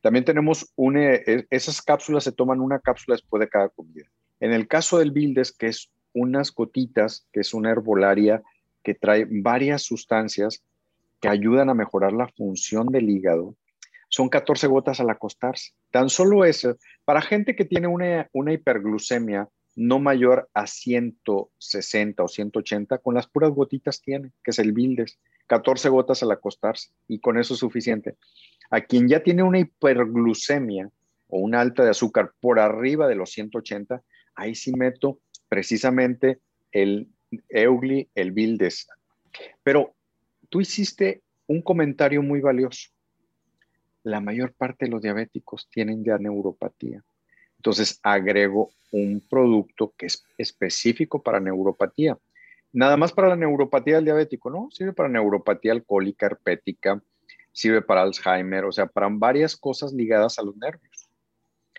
También 0.00 0.24
tenemos 0.24 0.72
una, 0.76 1.14
e, 1.14 1.46
esas 1.50 1.82
cápsulas 1.82 2.24
se 2.24 2.32
toman 2.32 2.60
una 2.60 2.80
cápsula 2.80 3.14
después 3.14 3.40
de 3.40 3.48
cada 3.48 3.68
comida. 3.68 4.06
En 4.40 4.52
el 4.52 4.66
caso 4.66 4.98
del 4.98 5.12
Bildes, 5.12 5.52
que 5.52 5.68
es 5.68 5.90
unas 6.12 6.52
gotitas, 6.52 7.26
que 7.32 7.40
es 7.40 7.54
una 7.54 7.70
herbolaria 7.70 8.42
que 8.82 8.94
trae 8.94 9.26
varias 9.30 9.82
sustancias 9.82 10.62
que 11.20 11.28
ayudan 11.28 11.70
a 11.70 11.74
mejorar 11.74 12.12
la 12.12 12.28
función 12.28 12.88
del 12.88 13.08
hígado, 13.08 13.56
son 14.12 14.28
14 14.28 14.66
gotas 14.66 15.00
al 15.00 15.08
acostarse. 15.08 15.72
Tan 15.90 16.10
solo 16.10 16.44
eso, 16.44 16.76
para 17.06 17.22
gente 17.22 17.56
que 17.56 17.64
tiene 17.64 17.86
una, 17.86 18.28
una 18.32 18.52
hiperglucemia 18.52 19.48
no 19.74 20.00
mayor 20.00 20.50
a 20.52 20.66
160 20.66 22.22
o 22.22 22.28
180, 22.28 22.98
con 22.98 23.14
las 23.14 23.26
puras 23.26 23.52
gotitas 23.52 24.02
tiene, 24.02 24.30
que 24.44 24.50
es 24.50 24.58
el 24.58 24.72
Bildes. 24.72 25.18
14 25.46 25.88
gotas 25.88 26.22
al 26.22 26.30
acostarse 26.30 26.90
y 27.08 27.20
con 27.20 27.38
eso 27.38 27.54
es 27.54 27.60
suficiente. 27.60 28.16
A 28.70 28.82
quien 28.82 29.08
ya 29.08 29.22
tiene 29.22 29.42
una 29.42 29.60
hiperglucemia 29.60 30.90
o 31.28 31.38
una 31.38 31.62
alta 31.62 31.82
de 31.82 31.90
azúcar 31.90 32.32
por 32.38 32.60
arriba 32.60 33.08
de 33.08 33.14
los 33.14 33.30
180, 33.30 34.02
ahí 34.34 34.54
sí 34.54 34.72
meto 34.72 35.20
precisamente 35.48 36.38
el 36.70 37.08
Eugli, 37.48 38.10
el 38.14 38.32
Bildes. 38.32 38.88
Pero 39.62 39.94
tú 40.50 40.60
hiciste 40.60 41.22
un 41.46 41.62
comentario 41.62 42.22
muy 42.22 42.42
valioso. 42.42 42.90
La 44.04 44.20
mayor 44.20 44.52
parte 44.52 44.86
de 44.86 44.90
los 44.90 45.02
diabéticos 45.02 45.68
tienen 45.70 46.04
ya 46.04 46.18
neuropatía. 46.18 47.04
Entonces 47.56 48.00
agrego 48.02 48.70
un 48.90 49.22
producto 49.28 49.94
que 49.96 50.06
es 50.06 50.24
específico 50.36 51.22
para 51.22 51.40
neuropatía. 51.40 52.18
Nada 52.72 52.96
más 52.96 53.12
para 53.12 53.28
la 53.28 53.36
neuropatía 53.36 53.96
del 53.96 54.06
diabético, 54.06 54.50
¿no? 54.50 54.68
Sirve 54.70 54.92
para 54.92 55.08
neuropatía 55.08 55.72
alcohólica, 55.72 56.26
herpética, 56.26 57.02
sirve 57.52 57.82
para 57.82 58.02
Alzheimer, 58.02 58.64
o 58.64 58.72
sea, 58.72 58.86
para 58.86 59.08
varias 59.10 59.56
cosas 59.56 59.92
ligadas 59.92 60.38
a 60.38 60.42
los 60.42 60.56
nervios. 60.56 61.08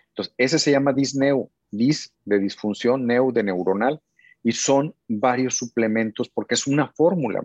Entonces, 0.08 0.34
ese 0.38 0.58
se 0.58 0.70
llama 0.70 0.92
disneo, 0.92 1.50
dis 1.70 2.14
de 2.24 2.38
disfunción, 2.38 3.06
neu 3.06 3.32
de 3.32 3.42
neuronal, 3.42 4.00
y 4.42 4.52
son 4.52 4.94
varios 5.08 5.56
suplementos 5.56 6.28
porque 6.28 6.54
es 6.54 6.66
una 6.66 6.88
fórmula 6.88 7.42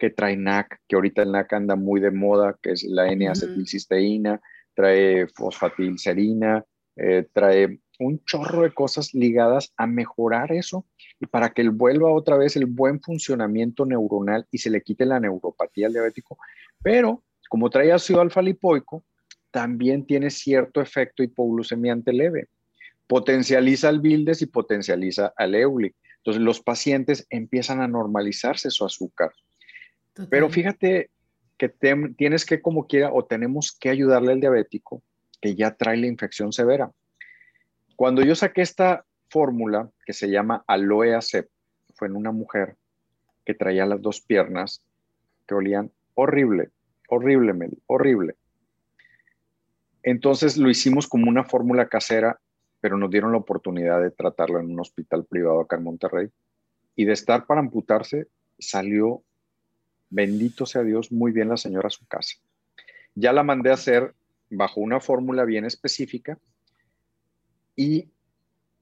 que 0.00 0.10
trae 0.10 0.36
NAC, 0.36 0.80
que 0.88 0.96
ahorita 0.96 1.22
el 1.22 1.30
NAC 1.30 1.52
anda 1.52 1.76
muy 1.76 2.00
de 2.00 2.10
moda, 2.10 2.58
que 2.60 2.72
es 2.72 2.82
la 2.82 3.06
N-acetilcisteína, 3.12 4.40
trae 4.74 5.28
fosfatilcerina, 5.28 6.64
eh, 6.96 7.28
trae 7.32 7.78
un 8.00 8.24
chorro 8.24 8.62
de 8.62 8.72
cosas 8.72 9.14
ligadas 9.14 9.72
a 9.76 9.86
mejorar 9.86 10.52
eso 10.52 10.86
y 11.20 11.26
para 11.26 11.50
que 11.50 11.60
él 11.60 11.70
vuelva 11.70 12.10
otra 12.10 12.36
vez 12.36 12.56
el 12.56 12.66
buen 12.66 13.00
funcionamiento 13.00 13.84
neuronal 13.84 14.46
y 14.50 14.58
se 14.58 14.70
le 14.70 14.80
quite 14.80 15.04
la 15.04 15.20
neuropatía 15.20 15.86
al 15.86 15.92
diabético. 15.92 16.38
Pero 16.82 17.22
como 17.48 17.68
trae 17.68 17.92
ácido 17.92 18.22
alfa 18.22 18.40
lipoico, 18.40 19.04
también 19.50 20.06
tiene 20.06 20.30
cierto 20.30 20.80
efecto 20.80 21.22
hipoglucemiante 21.22 22.12
leve. 22.12 22.48
Potencializa 23.06 23.90
el 23.90 24.00
bildes 24.00 24.40
y 24.40 24.46
potencializa 24.46 25.34
al 25.36 25.54
Eulic. 25.54 25.94
Entonces 26.18 26.42
los 26.42 26.60
pacientes 26.60 27.26
empiezan 27.28 27.80
a 27.80 27.88
normalizarse 27.88 28.70
su 28.70 28.84
azúcar. 28.84 29.32
Pero 30.28 30.48
fíjate 30.50 31.10
que 31.56 31.68
tienes 32.16 32.44
que 32.44 32.60
como 32.60 32.86
quiera 32.86 33.12
o 33.12 33.24
tenemos 33.24 33.76
que 33.78 33.90
ayudarle 33.90 34.32
al 34.32 34.40
diabético 34.40 35.02
que 35.40 35.54
ya 35.54 35.74
trae 35.74 35.96
la 35.96 36.06
infección 36.06 36.52
severa. 36.52 36.90
Cuando 37.96 38.22
yo 38.22 38.34
saqué 38.34 38.62
esta 38.62 39.04
fórmula 39.28 39.90
que 40.04 40.12
se 40.12 40.30
llama 40.30 40.64
Aloe 40.66 41.14
Acep, 41.14 41.48
fue 41.94 42.08
en 42.08 42.16
una 42.16 42.32
mujer 42.32 42.76
que 43.44 43.54
traía 43.54 43.86
las 43.86 44.00
dos 44.00 44.20
piernas 44.20 44.82
que 45.46 45.54
olían 45.54 45.90
horrible, 46.14 46.70
horrible, 47.08 47.52
Meli, 47.52 47.78
horrible. 47.86 48.36
Entonces 50.02 50.56
lo 50.56 50.70
hicimos 50.70 51.06
como 51.06 51.28
una 51.28 51.44
fórmula 51.44 51.88
casera, 51.88 52.40
pero 52.80 52.96
nos 52.96 53.10
dieron 53.10 53.32
la 53.32 53.38
oportunidad 53.38 54.00
de 54.00 54.10
tratarlo 54.10 54.60
en 54.60 54.70
un 54.70 54.80
hospital 54.80 55.26
privado 55.26 55.60
acá 55.60 55.76
en 55.76 55.84
Monterrey. 55.84 56.28
Y 56.96 57.04
de 57.04 57.12
estar 57.12 57.46
para 57.46 57.60
amputarse, 57.60 58.28
salió, 58.58 59.22
bendito 60.10 60.66
sea 60.66 60.82
Dios, 60.82 61.10
muy 61.12 61.32
bien 61.32 61.48
la 61.48 61.56
señora 61.56 61.86
a 61.86 61.90
su 61.90 62.06
casa. 62.06 62.36
Ya 63.14 63.32
la 63.32 63.42
mandé 63.42 63.70
a 63.70 63.74
hacer 63.74 64.14
bajo 64.50 64.80
una 64.80 65.00
fórmula 65.00 65.44
bien 65.44 65.64
específica 65.64 66.38
y 67.76 68.10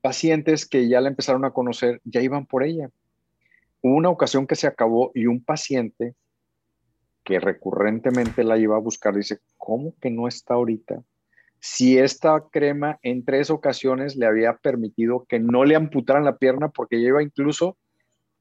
pacientes 0.01 0.67
que 0.67 0.88
ya 0.88 1.01
la 1.01 1.09
empezaron 1.09 1.45
a 1.45 1.53
conocer 1.53 2.01
ya 2.05 2.23
iban 2.23 2.47
por 2.47 2.64
ella. 2.64 2.91
Hubo 3.83 3.95
una 3.95 4.09
ocasión 4.09 4.47
que 4.47 4.57
se 4.57 4.67
acabó 4.67 5.12
y 5.14 5.27
un 5.27 5.45
paciente 5.45 6.14
que 7.23 7.38
recurrentemente 7.38 8.43
la 8.43 8.57
iba 8.57 8.77
a 8.77 8.81
buscar 8.81 9.14
dice, 9.14 9.41
¿cómo 9.59 9.95
que 10.01 10.11
no 10.11 10.27
está 10.27 10.55
ahorita? 10.55 11.03
Si 11.61 11.99
esta 11.99 12.43
crema 12.51 12.99
en 13.03 13.25
tres 13.25 13.51
ocasiones 13.51 14.17
le 14.17 14.27
había 14.27 14.55
permitido 14.57 15.27
que 15.29 15.38
no 15.38 15.64
le 15.64 15.77
amputaran 15.77 16.25
la 16.25 16.38
pierna 16.38 16.71
porque 16.71 17.01
lleva 17.01 17.23
incluso 17.23 17.77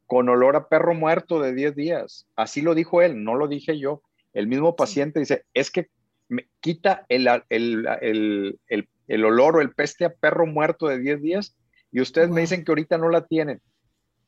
con 0.07 0.29
olor 0.29 0.55
a 0.55 0.69
perro 0.69 0.93
muerto 0.93 1.41
de 1.41 1.53
10 1.53 1.75
días. 1.75 2.27
Así 2.35 2.61
lo 2.61 2.73
dijo 2.73 3.01
él, 3.01 3.23
no 3.23 3.35
lo 3.35 3.47
dije 3.47 3.77
yo. 3.77 4.01
El 4.33 4.47
mismo 4.47 4.75
paciente 4.75 5.19
dice, 5.19 5.45
es 5.53 5.69
que 5.69 5.89
me 6.29 6.47
quita 6.61 7.05
el, 7.09 7.27
el, 7.49 7.87
el, 8.01 8.89
el 9.07 9.25
olor 9.25 9.57
o 9.57 9.61
el 9.61 9.73
peste 9.73 10.05
a 10.05 10.13
perro 10.13 10.45
muerto 10.45 10.87
de 10.87 10.99
10 10.99 11.21
días 11.21 11.55
y 11.91 12.01
ustedes 12.01 12.29
me 12.29 12.41
dicen 12.41 12.63
que 12.63 12.71
ahorita 12.71 12.97
no 12.97 13.09
la 13.09 13.25
tienen. 13.25 13.61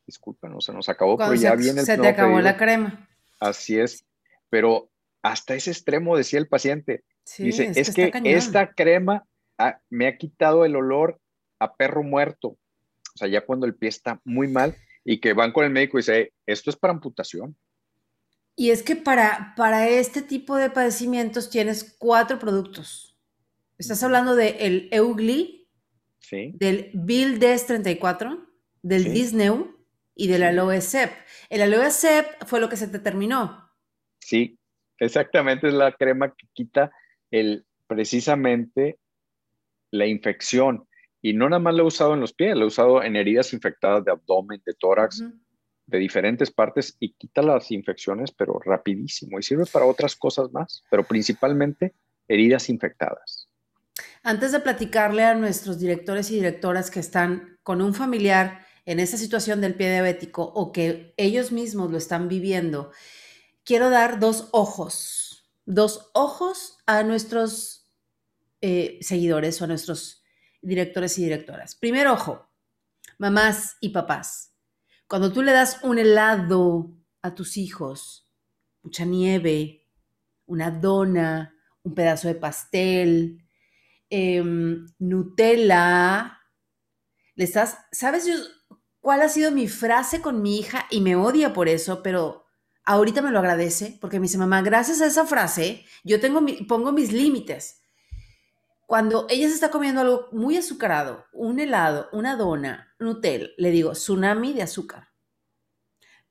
Disculpen, 0.06 0.52
no 0.52 0.62
se 0.62 0.74
nos 0.74 0.90
acabó, 0.90 1.18
pero 1.18 1.34
ya 1.36 1.56
viene 1.56 1.82
el 1.82 1.86
Se 1.86 1.98
te 1.98 2.08
acabó 2.08 2.40
la 2.42 2.58
crema. 2.58 3.08
Así 3.40 3.80
es, 3.80 4.06
pero 4.50 4.90
hasta 5.22 5.56
ese 5.56 5.72
extremo 5.72 6.18
decía 6.18 6.40
el 6.40 6.48
paciente. 6.48 7.04
dice, 7.38 7.72
es, 7.76 7.94
que, 7.94 8.12
esta 8.26 8.74
crema 8.74 9.26
me 9.90 10.08
ha 10.08 10.18
quitado 10.18 10.66
el 10.66 10.76
olor 10.76 11.20
a 11.60 11.76
perro 11.76 12.04
muerto. 12.04 12.50
O 12.50 13.18
sea, 13.18 13.28
ya 13.28 13.46
cuando 13.46 13.66
el 13.66 13.76
pie 13.76 13.90
está 13.90 14.20
muy 14.24 14.48
mal 14.48 14.76
y 15.04 15.20
que 15.20 15.34
van 15.34 15.52
con 15.52 15.66
el 15.66 15.72
médico 15.72 15.98
y 15.98 16.02
dice, 16.02 16.34
esto 16.46 16.70
es 16.70 16.76
para 16.76 16.94
amputación. 16.94 17.56
Y 18.56 18.72
es 18.72 18.84
que 18.84 18.96
para, 18.96 19.54
para 19.56 19.88
este 19.88 20.22
tipo 20.22 20.58
de 20.58 20.70
padecimientos 20.70 21.50
tienes 21.50 21.96
cuatro 21.98 22.40
productos 22.40 23.10
Estás 23.80 24.04
hablando 24.04 24.36
del 24.36 24.56
el 24.60 24.90
Eugli, 24.92 25.70
del 26.30 26.92
Bill 26.94 27.40
34, 27.40 28.46
del 28.82 29.14
Disney 29.14 29.50
y 30.16 30.28
del 30.28 30.44
Aloe 30.44 30.82
Sep. 30.82 31.14
El 31.50 31.62
Aloe 31.62 31.90
Sep 31.90 32.44
fue 32.46 32.60
lo 32.60 32.68
que 32.68 32.76
se 32.76 32.90
te 32.90 33.00
terminó. 33.00 33.72
Sí, 34.20 34.60
exactamente, 34.98 35.70
es 35.70 35.74
la 35.74 35.94
crema 35.94 36.36
que 36.36 36.48
quita 36.52 36.92
el, 37.32 37.66
precisamente 37.88 39.00
la 39.92 40.08
infección. 40.08 40.86
Y 41.22 41.34
no 41.34 41.50
nada 41.50 41.60
más 41.60 41.76
lo 41.76 41.84
he 41.84 41.88
usado 41.88 42.14
en 42.14 42.22
los 42.22 42.34
pies, 42.34 42.56
lo 42.56 42.64
he 42.64 42.68
usado 42.68 43.04
en 43.04 43.16
heridas 43.16 43.54
infectadas 43.54 44.06
de 44.06 44.12
abdomen, 44.12 44.62
de 44.66 44.74
tórax, 44.74 45.24
de 45.86 45.98
diferentes 45.98 46.52
partes 46.52 46.96
y 47.00 47.14
quita 47.14 47.42
las 47.42 47.72
infecciones, 47.72 48.32
pero 48.32 48.60
rapidísimo. 48.64 49.40
Y 49.40 49.44
sirve 49.44 49.66
para 49.66 49.86
otras 49.86 50.16
cosas 50.16 50.52
más, 50.52 50.84
pero 50.90 51.04
principalmente 51.04 51.94
heridas 52.28 52.70
infectadas. 52.70 53.50
Antes 54.24 54.52
de 54.52 54.60
platicarle 54.60 55.24
a 55.24 55.36
nuestros 55.36 55.80
directores 55.80 56.30
y 56.32 56.36
directoras 56.36 56.92
que 56.92 57.00
están 57.00 57.58
con 57.64 57.82
un 57.82 57.94
familiar 57.94 58.66
en 58.86 59.00
esa 59.00 59.18
situación 59.18 59.62
del 59.62 59.76
pie 59.76 59.92
diabético 59.92 60.44
o 60.44 60.72
que 60.72 61.14
ellos 61.18 61.52
mismos 61.52 61.92
lo 61.92 61.98
están 61.98 62.28
viviendo, 62.28 62.92
quiero 63.64 63.90
dar 63.90 64.20
dos 64.20 64.50
ojos, 64.52 65.50
dos 65.66 66.12
ojos 66.14 66.78
a 66.86 67.04
nuestros 67.04 67.88
eh, 68.62 69.00
seguidores 69.02 69.62
o 69.62 69.66
a 69.66 69.68
nuestros 69.68 70.19
directores 70.62 71.18
y 71.20 71.24
directoras. 71.24 71.76
Primer 71.76 72.08
ojo, 72.08 72.50
mamás 73.18 73.78
y 73.82 73.90
papás. 73.90 74.56
Cuando 75.08 75.32
tú 75.32 75.42
le 75.42 75.52
das 75.52 75.84
un 75.84 76.00
helado 76.00 76.96
a 77.22 77.34
tus 77.34 77.58
hijos, 77.58 78.30
mucha 78.84 79.06
nieve, 79.06 79.88
una 80.46 80.72
dona, 80.72 81.56
un 81.84 81.94
pedazo 81.94 82.28
de 82.28 82.36
pastel, 82.36 83.44
Em, 84.10 84.88
Nutella. 84.98 86.40
Le 87.36 87.44
estás, 87.44 87.78
¿sabes 87.92 88.28
cuál 89.00 89.22
ha 89.22 89.30
sido 89.30 89.52
mi 89.52 89.68
frase 89.68 90.22
con 90.22 90.42
mi 90.42 90.60
hija? 90.60 90.88
Y 90.90 91.02
me 91.02 91.16
odia 91.16 91.54
por 91.54 91.70
eso, 91.70 92.02
pero 92.02 92.46
ahorita 92.86 93.22
me 93.22 93.32
lo 93.32 93.40
agradece 93.40 93.98
porque 94.02 94.20
me 94.20 94.24
dice, 94.24 94.38
mamá, 94.38 94.62
gracias 94.62 95.02
a 95.02 95.06
esa 95.06 95.26
frase, 95.26 95.86
yo 96.04 96.20
tengo 96.20 96.42
pongo 96.68 96.92
mis 96.92 97.12
límites. 97.12 97.82
Cuando 98.90 99.28
ella 99.30 99.48
se 99.48 99.54
está 99.54 99.70
comiendo 99.70 100.02
algo 100.02 100.30
muy 100.32 100.58
azucarado, 100.58 101.28
un 101.32 101.60
helado, 101.60 102.10
una 102.12 102.36
dona, 102.36 102.96
Nutella, 102.98 103.46
le 103.56 103.70
digo, 103.70 103.92
tsunami 103.92 104.52
de 104.54 104.64
azúcar. 104.64 105.10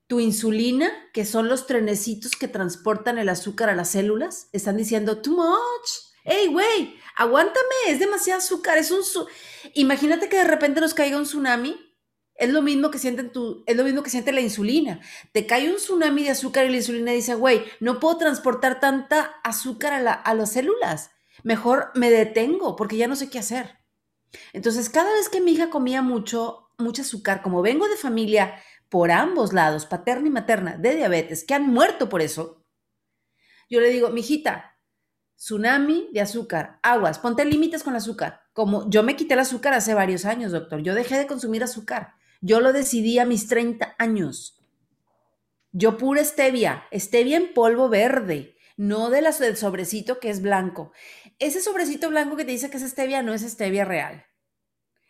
Tu 0.07 0.19
insulina, 0.19 0.91
que 1.13 1.23
son 1.23 1.47
los 1.47 1.67
trenecitos 1.67 2.33
que 2.33 2.49
transportan 2.49 3.17
el 3.17 3.29
azúcar 3.29 3.69
a 3.69 3.75
las 3.75 3.91
células, 3.91 4.49
están 4.51 4.75
diciendo, 4.75 5.21
too 5.21 5.37
much. 5.37 5.89
Hey, 6.25 6.47
güey, 6.47 6.97
aguántame, 7.15 7.75
es 7.87 7.99
demasiado 7.99 8.39
azúcar, 8.39 8.77
es 8.77 8.91
un... 8.91 9.03
Imagínate 9.75 10.27
que 10.27 10.39
de 10.39 10.43
repente 10.43 10.81
nos 10.81 10.93
caiga 10.93 11.15
un 11.15 11.23
tsunami 11.23 11.79
es 12.35 12.49
lo 12.49 12.61
mismo 12.61 12.91
que 12.91 12.99
sienten 12.99 13.31
tu, 13.31 13.63
es 13.67 13.77
lo 13.77 13.85
mismo 13.85 14.03
que 14.03 14.09
siente 14.09 14.33
la 14.33 14.41
insulina. 14.41 14.99
Te 15.31 15.45
cae 15.45 15.69
un 15.69 15.77
tsunami 15.77 16.23
de 16.23 16.31
azúcar 16.31 16.65
y 16.65 16.71
la 16.71 16.77
insulina 16.77 17.13
dice, 17.13 17.35
güey, 17.35 17.63
no 17.79 18.01
puedo 18.01 18.17
transportar 18.17 18.81
tanta 18.81 19.39
azúcar 19.45 19.93
a, 19.93 20.11
a 20.11 20.33
las 20.33 20.51
células. 20.51 21.11
Mejor 21.43 21.91
me 21.95 22.09
detengo 22.09 22.75
porque 22.75 22.97
ya 22.97 23.07
no 23.07 23.15
sé 23.15 23.29
qué 23.29 23.39
hacer. 23.39 23.79
Entonces, 24.53 24.89
cada 24.89 25.11
vez 25.13 25.29
que 25.29 25.41
mi 25.41 25.51
hija 25.51 25.69
comía 25.69 26.01
mucho, 26.01 26.69
mucho 26.77 27.01
azúcar, 27.01 27.41
como 27.41 27.61
vengo 27.61 27.87
de 27.87 27.97
familia 27.97 28.55
por 28.89 29.11
ambos 29.11 29.53
lados, 29.53 29.85
paterna 29.85 30.27
y 30.27 30.31
materna, 30.31 30.77
de 30.77 30.95
diabetes, 30.95 31.43
que 31.43 31.53
han 31.53 31.67
muerto 31.67 32.09
por 32.09 32.21
eso, 32.21 32.65
yo 33.69 33.79
le 33.79 33.89
digo, 33.89 34.09
mijita, 34.09 34.77
tsunami 35.35 36.09
de 36.11 36.21
azúcar, 36.21 36.79
aguas, 36.81 37.19
ponte 37.19 37.45
límites 37.45 37.83
con 37.83 37.93
el 37.93 37.97
azúcar. 37.97 38.41
Como 38.53 38.89
yo 38.89 39.03
me 39.03 39.15
quité 39.15 39.35
el 39.35 39.41
azúcar 39.41 39.73
hace 39.73 39.93
varios 39.93 40.25
años, 40.25 40.51
doctor, 40.51 40.81
yo 40.81 40.95
dejé 40.95 41.17
de 41.17 41.27
consumir 41.27 41.63
azúcar. 41.63 42.15
Yo 42.41 42.59
lo 42.61 42.73
decidí 42.73 43.19
a 43.19 43.25
mis 43.25 43.47
30 43.47 43.95
años. 43.99 44.59
Yo 45.71 45.97
pura 45.97 46.23
stevia, 46.23 46.85
stevia 46.91 47.37
en 47.37 47.53
polvo 47.53 47.89
verde, 47.89 48.57
no 48.75 49.09
de 49.09 49.21
la, 49.21 49.31
del 49.31 49.55
sobrecito 49.55 50.19
que 50.19 50.29
es 50.29 50.41
blanco. 50.41 50.91
Ese 51.39 51.61
sobrecito 51.61 52.09
blanco 52.09 52.35
que 52.35 52.45
te 52.45 52.51
dice 52.51 52.69
que 52.69 52.77
es 52.77 52.83
stevia 52.83 53.23
no 53.23 53.33
es 53.33 53.41
stevia 53.41 53.85
real. 53.85 54.25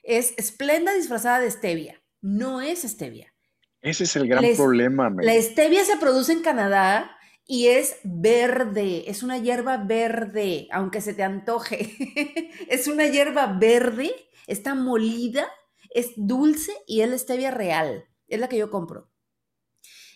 Es 0.04 0.34
esplenda 0.38 0.94
disfrazada 0.94 1.40
de 1.40 1.52
stevia, 1.52 2.02
no 2.22 2.62
es 2.62 2.84
stevia. 2.84 3.34
Ese 3.82 4.04
es 4.06 4.16
el 4.16 4.28
gran 4.28 4.44
problema. 4.56 5.12
La 5.22 5.34
stevia 5.42 5.84
se 5.84 5.98
produce 5.98 6.34
en 6.34 6.42
Canadá 6.42 7.18
y 7.46 7.68
es 7.68 7.98
verde, 8.04 9.10
es 9.10 9.24
una 9.24 9.38
hierba 9.38 9.78
verde, 9.78 10.68
aunque 10.72 11.02
se 11.02 11.14
te 11.14 11.24
antoje. 11.24 12.52
es 12.70 12.88
una 12.88 13.08
hierba 13.08 13.58
verde, 13.60 14.14
está 14.48 14.76
molida 14.76 15.48
es 15.90 16.12
dulce 16.16 16.74
y 16.88 17.02
es 17.02 17.10
la 17.10 17.18
stevia 17.18 17.52
real, 17.52 18.06
es 18.28 18.40
la 18.40 18.50
que 18.50 18.58
yo 18.58 18.70
compro. 18.70 19.12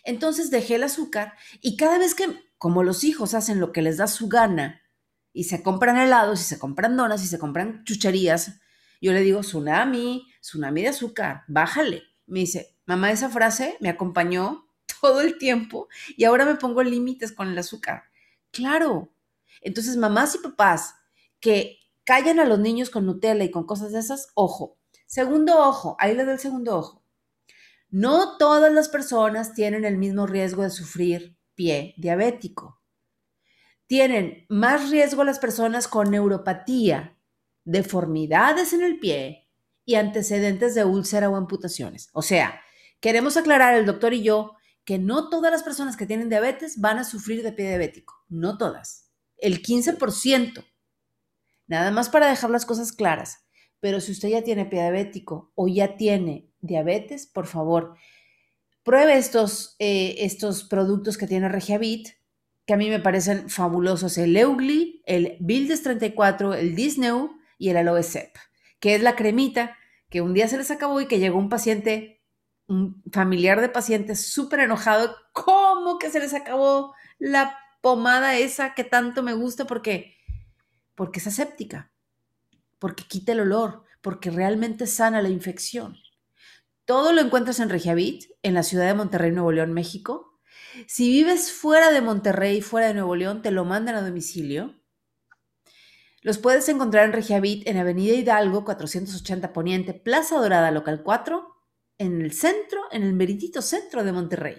Entonces 0.04 0.50
dejé 0.50 0.76
el 0.76 0.82
azúcar 0.82 1.34
y 1.60 1.76
cada 1.76 1.98
vez 1.98 2.14
que, 2.14 2.26
como 2.58 2.82
los 2.82 3.04
hijos 3.04 3.34
hacen 3.34 3.60
lo 3.60 3.72
que 3.72 3.82
les 3.82 3.96
da 3.96 4.06
su 4.06 4.28
gana 4.28 4.82
y 5.34 5.44
se 5.44 5.62
compran 5.62 5.98
helados 5.98 6.40
y 6.40 6.44
se 6.44 6.58
compran 6.58 6.96
donas 6.96 7.22
y 7.22 7.26
se 7.26 7.38
compran 7.38 7.84
chucherías, 7.84 8.60
yo 9.02 9.12
le 9.12 9.20
digo, 9.20 9.40
tsunami, 9.40 10.26
tsunami 10.40 10.80
de 10.80 10.88
azúcar, 10.88 11.42
bájale. 11.46 12.04
Me 12.26 12.40
dice, 12.40 12.78
mamá, 12.86 13.10
esa 13.10 13.28
frase 13.28 13.76
me 13.80 13.90
acompañó 13.90 14.66
todo 15.02 15.20
el 15.20 15.36
tiempo 15.36 15.88
y 16.16 16.24
ahora 16.24 16.46
me 16.46 16.54
pongo 16.54 16.82
límites 16.82 17.32
con 17.32 17.48
el 17.48 17.58
azúcar. 17.58 18.04
Claro. 18.50 19.12
Entonces, 19.60 19.98
mamás 19.98 20.34
y 20.36 20.38
papás 20.38 20.94
que 21.38 21.80
callan 22.04 22.40
a 22.40 22.46
los 22.46 22.58
niños 22.58 22.88
con 22.88 23.04
Nutella 23.04 23.44
y 23.44 23.50
con 23.50 23.66
cosas 23.66 23.92
de 23.92 23.98
esas, 23.98 24.28
ojo, 24.34 24.78
Segundo 25.06 25.56
ojo, 25.58 25.96
ahí 26.00 26.12
le 26.14 26.24
doy 26.24 26.32
el 26.34 26.40
segundo 26.40 26.76
ojo. 26.76 27.04
No 27.88 28.36
todas 28.36 28.72
las 28.72 28.88
personas 28.88 29.54
tienen 29.54 29.84
el 29.84 29.96
mismo 29.96 30.26
riesgo 30.26 30.64
de 30.64 30.70
sufrir 30.70 31.36
pie 31.54 31.94
diabético. 31.98 32.80
Tienen 33.86 34.46
más 34.48 34.90
riesgo 34.90 35.24
las 35.24 35.38
personas 35.38 35.88
con 35.88 36.10
neuropatía, 36.10 37.18
deformidades 37.64 38.72
en 38.72 38.82
el 38.82 38.98
pie 38.98 39.50
y 39.84 39.96
antecedentes 39.96 40.74
de 40.74 40.84
úlcera 40.84 41.28
o 41.28 41.36
amputaciones. 41.36 42.08
O 42.12 42.22
sea, 42.22 42.60
queremos 43.00 43.36
aclarar 43.36 43.74
el 43.74 43.86
doctor 43.86 44.14
y 44.14 44.22
yo 44.22 44.56
que 44.84 44.98
no 44.98 45.28
todas 45.28 45.50
las 45.50 45.62
personas 45.62 45.96
que 45.96 46.06
tienen 46.06 46.28
diabetes 46.28 46.80
van 46.80 46.98
a 46.98 47.04
sufrir 47.04 47.42
de 47.42 47.52
pie 47.52 47.68
diabético. 47.68 48.14
No 48.28 48.58
todas. 48.58 49.10
El 49.36 49.62
15%. 49.62 50.64
Nada 51.66 51.90
más 51.90 52.08
para 52.08 52.28
dejar 52.28 52.50
las 52.50 52.66
cosas 52.66 52.92
claras. 52.92 53.46
Pero 53.80 54.00
si 54.00 54.12
usted 54.12 54.28
ya 54.28 54.42
tiene 54.42 54.64
diabético 54.64 55.52
o 55.54 55.68
ya 55.68 55.96
tiene 55.96 56.50
diabetes, 56.60 57.26
por 57.26 57.46
favor, 57.46 57.96
pruebe 58.82 59.16
estos, 59.16 59.76
eh, 59.78 60.16
estos 60.18 60.64
productos 60.64 61.18
que 61.18 61.26
tiene 61.26 61.48
Regiavit, 61.48 62.08
que 62.66 62.74
a 62.74 62.76
mí 62.76 62.88
me 62.88 63.00
parecen 63.00 63.48
fabulosos, 63.50 64.18
el 64.18 64.36
Eugly, 64.36 65.02
el 65.06 65.36
Bildes 65.40 65.82
34, 65.82 66.54
el 66.54 66.74
Disney 66.74 67.10
y 67.58 67.68
el 67.68 67.76
Aloe 67.76 68.02
Sep, 68.02 68.34
que 68.80 68.94
es 68.94 69.02
la 69.02 69.16
cremita 69.16 69.76
que 70.10 70.20
un 70.20 70.34
día 70.34 70.48
se 70.48 70.56
les 70.56 70.70
acabó 70.70 71.00
y 71.00 71.06
que 71.06 71.18
llegó 71.18 71.38
un 71.38 71.48
paciente, 71.48 72.22
un 72.66 73.02
familiar 73.12 73.60
de 73.60 73.68
paciente 73.68 74.16
súper 74.16 74.60
enojado, 74.60 75.16
¿cómo 75.32 75.98
que 75.98 76.10
se 76.10 76.20
les 76.20 76.34
acabó 76.34 76.94
la 77.18 77.58
pomada 77.82 78.36
esa 78.36 78.74
que 78.74 78.84
tanto 78.84 79.22
me 79.22 79.34
gusta? 79.34 79.66
Porque, 79.66 80.16
porque 80.94 81.18
es 81.18 81.26
aséptica 81.26 81.90
porque 82.84 83.04
quita 83.04 83.32
el 83.32 83.40
olor, 83.40 83.82
porque 84.02 84.30
realmente 84.30 84.86
sana 84.86 85.22
la 85.22 85.30
infección. 85.30 85.96
Todo 86.84 87.14
lo 87.14 87.22
encuentras 87.22 87.60
en 87.60 87.70
Regiavit, 87.70 88.24
en 88.42 88.52
la 88.52 88.62
ciudad 88.62 88.86
de 88.86 88.92
Monterrey, 88.92 89.32
Nuevo 89.32 89.52
León, 89.52 89.72
México. 89.72 90.33
Si 90.86 91.08
vives 91.08 91.52
fuera 91.52 91.90
de 91.90 92.00
Monterrey, 92.00 92.60
fuera 92.60 92.88
de 92.88 92.94
Nuevo 92.94 93.16
León, 93.16 93.42
te 93.42 93.50
lo 93.50 93.64
mandan 93.64 93.94
a 93.94 94.02
domicilio. 94.02 94.74
Los 96.22 96.38
puedes 96.38 96.68
encontrar 96.68 97.04
en 97.04 97.12
Regiavit, 97.12 97.66
en 97.68 97.76
Avenida 97.76 98.14
Hidalgo, 98.14 98.64
480 98.64 99.52
Poniente, 99.52 99.94
Plaza 99.94 100.38
Dorada, 100.38 100.70
local 100.70 101.02
4, 101.02 101.54
en 101.98 102.22
el 102.22 102.32
centro, 102.32 102.80
en 102.90 103.02
el 103.02 103.12
meritito 103.12 103.62
centro 103.62 104.04
de 104.04 104.12
Monterrey. 104.12 104.58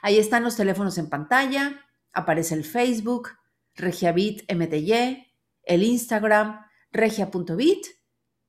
Ahí 0.00 0.18
están 0.18 0.42
los 0.42 0.56
teléfonos 0.56 0.98
en 0.98 1.08
pantalla, 1.08 1.84
aparece 2.12 2.54
el 2.54 2.64
Facebook, 2.64 3.30
Regiavit 3.74 4.50
MTY, 4.52 5.26
el 5.64 5.82
Instagram, 5.82 6.64
regia.bit 6.90 7.86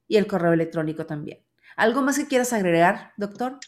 y 0.08 0.18
el 0.18 0.28
correo 0.28 0.54
electrónico 0.54 1.06
también. 1.06 1.46
¿Algo 1.76 2.02
más 2.02 2.18
que 2.18 2.28
quieras 2.28 2.54
agregar, 2.54 3.14
doctor? 3.18 3.60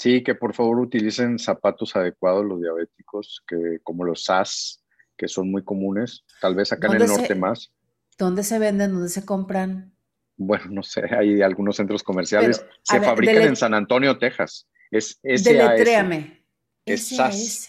Sí, 0.00 0.22
que 0.22 0.34
por 0.34 0.54
favor 0.54 0.78
utilicen 0.78 1.38
zapatos 1.38 1.94
adecuados 1.94 2.42
los 2.46 2.58
diabéticos, 2.58 3.44
que 3.46 3.80
como 3.82 4.02
los 4.02 4.24
SAS, 4.24 4.82
que 5.14 5.28
son 5.28 5.50
muy 5.50 5.62
comunes, 5.62 6.24
tal 6.40 6.54
vez 6.54 6.72
acá 6.72 6.86
en 6.86 7.02
el 7.02 7.06
norte 7.06 7.34
más. 7.34 7.70
¿Dónde 8.16 8.42
se 8.42 8.58
venden? 8.58 8.94
¿Dónde 8.94 9.10
se 9.10 9.26
compran? 9.26 9.94
Bueno, 10.38 10.64
no 10.70 10.82
sé, 10.82 11.02
hay 11.14 11.42
algunos 11.42 11.76
centros 11.76 12.02
comerciales. 12.02 12.64
se 12.82 12.98
fabrican 12.98 13.42
en 13.42 13.56
San 13.56 13.74
Antonio, 13.74 14.16
Texas. 14.18 14.66
Es 14.90 15.20
SAS. 15.22 15.44
Deletréame. 15.44 16.46
Es 16.86 17.08
SAS. 17.08 17.68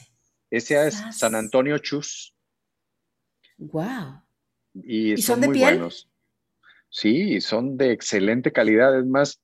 SAS, 0.58 1.17
San 1.20 1.36
Antonio 1.36 1.80
Chus. 1.80 2.34
Wow. 3.58 4.22
Y, 4.74 5.17
son, 5.17 5.41
de 5.41 5.48
muy 5.48 5.58
piel? 5.58 5.74
buenos. 5.74 6.10
Sí, 6.88 7.41
son 7.41 7.76
de 7.76 7.91
excelente 7.91 8.54
calidad. 8.54 8.98
Es 8.98 9.06
más, 9.06 9.41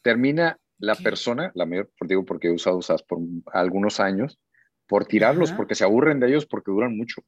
termina 0.00 0.58
la 0.78 0.94
persona, 0.94 1.52
la 1.54 1.66
mayor, 1.66 1.90
digo 2.02 2.24
porque 2.24 2.48
he 2.48 2.52
usado 2.52 2.82
SAS 2.82 3.02
por 3.02 3.18
algunos 3.52 4.00
años, 4.00 4.38
por 4.86 5.06
tirarlos, 5.06 5.52
porque 5.52 5.74
se 5.74 5.84
aburren 5.84 6.20
de 6.20 6.28
ellos 6.28 6.46
porque 6.46 6.70
duran 6.70 6.96
mucho. 6.96 7.22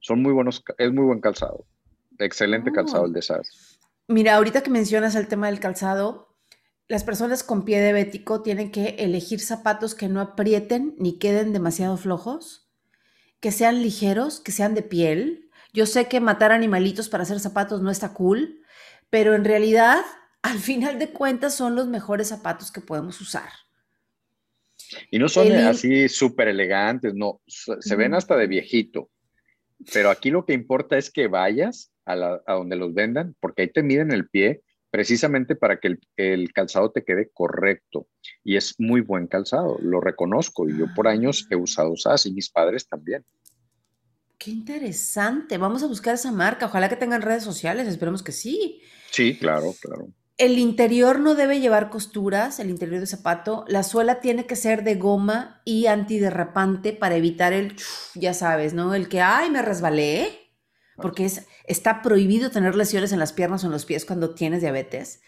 Son 0.00 0.20
muy 0.20 0.32
buenos, 0.32 0.62
es 0.78 0.92
muy 0.92 1.04
buen 1.04 1.20
calzado. 1.20 1.66
Excelente 2.18 2.72
calzado 2.72 3.04
oh. 3.04 3.06
el 3.06 3.12
de 3.12 3.22
SAS. 3.22 3.78
Mira, 4.08 4.34
ahorita 4.36 4.62
que 4.62 4.70
mencionas 4.70 5.14
el 5.14 5.28
tema 5.28 5.46
del 5.46 5.60
calzado, 5.60 6.34
las 6.86 7.04
personas 7.04 7.42
con 7.42 7.64
pie 7.64 7.80
diabético 7.80 8.42
tienen 8.42 8.70
que 8.70 8.96
elegir 8.98 9.40
zapatos 9.40 9.94
que 9.94 10.08
no 10.08 10.20
aprieten 10.20 10.94
ni 10.98 11.18
queden 11.18 11.52
demasiado 11.52 11.96
flojos, 11.96 12.70
que 13.40 13.52
sean 13.52 13.82
ligeros, 13.82 14.40
que 14.40 14.52
sean 14.52 14.74
de 14.74 14.82
piel. 14.82 15.50
Yo 15.72 15.86
sé 15.86 16.08
que 16.08 16.20
matar 16.20 16.52
animalitos 16.52 17.08
para 17.08 17.22
hacer 17.22 17.40
zapatos 17.40 17.80
no 17.80 17.90
está 17.90 18.12
cool, 18.12 18.60
pero 19.08 19.34
en 19.34 19.44
realidad, 19.44 20.04
al 20.44 20.58
final 20.58 20.98
de 20.98 21.08
cuentas, 21.08 21.54
son 21.54 21.74
los 21.74 21.88
mejores 21.88 22.28
zapatos 22.28 22.70
que 22.70 22.82
podemos 22.82 23.18
usar. 23.22 23.48
Y 25.10 25.18
no 25.18 25.26
son 25.30 25.50
así 25.52 26.06
súper 26.10 26.48
elegantes, 26.48 27.14
no, 27.14 27.40
se 27.46 27.96
ven 27.96 28.12
hasta 28.12 28.36
de 28.36 28.46
viejito. 28.46 29.10
Pero 29.90 30.10
aquí 30.10 30.30
lo 30.30 30.44
que 30.44 30.52
importa 30.52 30.98
es 30.98 31.10
que 31.10 31.28
vayas 31.28 31.90
a, 32.04 32.42
donde 32.46 32.76
los 32.76 32.92
vendan, 32.92 33.34
porque 33.40 33.62
ahí 33.62 33.72
te 33.72 33.82
miden 33.82 34.12
el 34.12 34.28
pie 34.28 34.60
precisamente 34.90 35.56
para 35.56 35.80
que 35.80 35.96
el, 36.18 36.52
calzado 36.52 36.92
te 36.92 37.04
quede 37.04 37.30
correcto. 37.32 38.06
Y 38.44 38.56
es 38.56 38.74
muy 38.78 39.00
buen 39.00 39.26
calzado, 39.26 39.78
lo 39.80 40.02
reconozco. 40.02 40.68
Y 40.68 40.78
yo 40.78 40.86
por 40.94 41.08
años 41.08 41.46
he 41.50 41.56
usado 41.56 41.96
SAS 41.96 42.26
y 42.26 42.34
mis 42.34 42.50
padres 42.50 42.86
también. 42.86 43.24
Qué 44.36 44.50
interesante. 44.50 45.56
Vamos 45.56 45.82
a 45.82 45.86
buscar 45.86 46.16
esa 46.16 46.32
marca. 46.32 46.66
Ojalá 46.66 46.90
que 46.90 46.96
tengan 46.96 47.22
redes 47.22 47.44
sociales. 47.44 47.88
Esperemos 47.88 48.22
que 48.22 48.32
sí. 48.32 48.82
Sí, 49.10 49.38
claro, 49.38 49.74
claro. 49.80 50.08
El 50.36 50.58
interior 50.58 51.20
no 51.20 51.34
debe 51.34 51.60
llevar 51.60 51.90
costuras, 51.90 52.58
el 52.58 52.70
interior 52.70 52.98
del 52.98 53.08
zapato. 53.08 53.64
La 53.68 53.82
suela 53.82 54.20
tiene 54.20 54.46
que 54.46 54.56
ser 54.56 54.82
de 54.82 54.96
goma 54.96 55.62
y 55.64 55.86
antiderrapante 55.86 56.92
para 56.92 57.14
evitar 57.14 57.52
el, 57.52 57.76
ya 58.14 58.34
sabes, 58.34 58.74
¿no? 58.74 58.94
El 58.94 59.08
que, 59.08 59.20
ay, 59.20 59.50
me 59.50 59.62
resbalé. 59.62 60.40
Porque 60.96 61.24
es, 61.24 61.46
está 61.64 62.02
prohibido 62.02 62.50
tener 62.50 62.76
lesiones 62.76 63.12
en 63.12 63.18
las 63.18 63.32
piernas 63.32 63.64
o 63.64 63.66
en 63.66 63.72
los 63.72 63.84
pies 63.84 64.04
cuando 64.04 64.34
tienes 64.34 64.60
diabetes. 64.60 65.22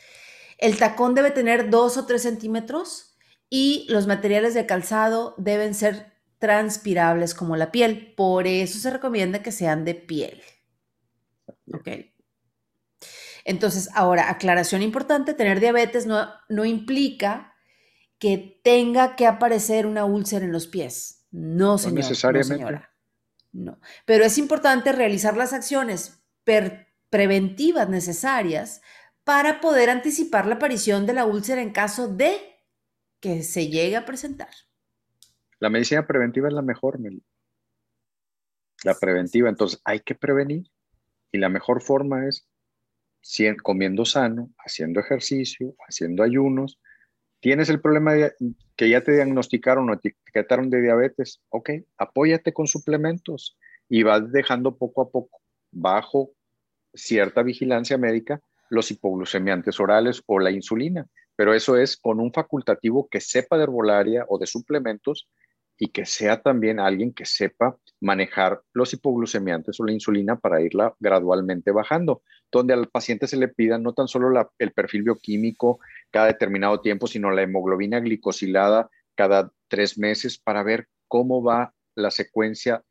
El 0.59 0.77
tacón 0.79 1.15
debe 1.15 1.31
tener 1.33 1.71
dos 1.71 1.97
o 1.97 2.07
tres 2.07 2.23
centímetros 2.23 3.17
y 3.51 3.87
los 3.89 4.07
materiales 4.07 4.55
de 4.55 4.67
calzado 4.67 5.35
deben 5.39 5.75
ser 5.75 6.13
transpirables 6.39 7.35
como 7.35 7.57
la 7.57 7.73
piel. 7.73 8.15
Por 8.17 8.47
eso 8.47 8.79
se 8.79 8.91
recomienda 8.91 9.43
que 9.43 9.53
sean 9.53 9.85
de 9.85 9.95
piel. 9.95 10.41
Ok. 11.73 11.89
Entonces, 13.49 13.89
ahora, 13.95 14.29
aclaración 14.29 14.83
importante, 14.83 15.33
tener 15.33 15.61
diabetes 15.61 16.05
no, 16.05 16.29
no 16.49 16.65
implica 16.65 17.55
que 18.19 18.61
tenga 18.65 19.15
que 19.15 19.25
aparecer 19.25 19.87
una 19.87 20.05
úlcera 20.05 20.45
en 20.45 20.51
los 20.51 20.67
pies. 20.67 21.29
No, 21.31 21.79
señor, 21.79 21.95
no 21.95 22.01
necesariamente. 22.01 22.57
señora. 22.57 22.91
No. 23.53 23.79
Pero 24.05 24.25
es 24.25 24.37
importante 24.37 24.91
realizar 24.91 25.37
las 25.37 25.53
acciones 25.53 26.25
preventivas 27.09 27.89
necesarias 27.89 28.83
para 29.23 29.61
poder 29.61 29.91
anticipar 29.91 30.47
la 30.47 30.57
aparición 30.57 31.07
de 31.07 31.13
la 31.13 31.25
úlcera 31.25 31.63
en 31.63 31.71
caso 31.71 32.09
de 32.09 32.37
que 33.21 33.45
se 33.45 33.69
llegue 33.69 33.95
a 33.95 34.05
presentar. 34.05 34.51
La 35.61 35.71
medicina 35.71 36.05
preventiva 36.05 36.49
es 36.49 36.55
la 36.55 36.63
mejor. 36.63 36.99
La 38.83 38.95
preventiva, 38.95 39.49
entonces 39.49 39.81
hay 39.85 40.01
que 40.01 40.17
prevenir 40.17 40.69
y 41.31 41.39
la 41.39 41.49
mejor 41.49 41.81
forma 41.81 42.27
es 42.27 42.49
comiendo 43.63 44.05
sano, 44.05 44.51
haciendo 44.59 45.01
ejercicio, 45.01 45.75
haciendo 45.89 46.23
ayunos. 46.23 46.79
Tienes 47.41 47.69
el 47.69 47.81
problema 47.81 48.15
que 48.77 48.89
ya 48.89 49.03
te 49.03 49.13
diagnosticaron 49.13 49.89
o 49.89 49.95
etiquetaron 49.95 50.71
de 50.71 50.83
diabetes, 50.83 51.41
ok, 51.51 51.71
apóyate 51.99 52.53
con 52.53 52.67
suplementos 52.67 53.57
y 53.89 54.03
vas 54.03 54.33
dejando 54.33 54.77
poco 54.77 55.03
a 55.03 55.11
poco, 55.11 55.41
bajo 55.71 56.33
cierta 56.95 57.43
vigilancia 57.43 57.99
médica, 57.99 58.41
los 58.71 58.91
hipoglucemiantes 58.91 59.79
orales 59.81 60.23
o 60.27 60.41
la 60.41 60.51
insulina. 60.51 61.07
Pero 61.37 61.53
eso 61.53 61.77
es 61.77 61.97
con 61.97 62.19
un 62.21 62.33
facultativo 62.33 63.09
que 63.09 63.21
sepa 63.21 63.57
de 63.57 63.65
herbolaria 63.65 64.25
o 64.29 64.39
de 64.39 64.47
suplementos 64.47 65.29
y 65.79 65.89
que 65.89 66.07
sea 66.07 66.41
también 66.41 66.81
alguien 66.81 67.13
que 67.13 67.27
sepa 67.27 67.77
manejar 68.01 68.63
los 68.73 68.93
hipoglucemiantes 68.95 69.79
o 69.79 69.85
la 69.85 69.93
insulina 69.93 70.37
para 70.39 70.63
irla 70.63 70.95
gradualmente 70.99 71.71
bajando, 71.71 72.23
donde 72.51 72.75
al 72.75 72.89
paciente 72.89 73.27
se 73.27 73.37
le 73.37 73.49
pida 73.49 73.79
no 73.79 73.93
tan 73.93 74.09
solo 74.09 74.29
el 74.59 74.73
perfil 74.73 75.03
bioquímico 75.03 75.81
cada 76.11 76.27
determinado 76.27 76.81
tiempo, 76.81 77.07
sino 77.07 77.31
la 77.31 77.43
hemoglobina 77.43 78.01
glicosilada 78.01 78.89
cada 79.15 79.51
tres 79.69 79.99
meses 79.99 80.39
para 80.39 80.63
ver 80.63 80.89
cómo 81.09 81.43
va 81.43 81.75
la 81.95 82.11
secuencia. 82.11 82.85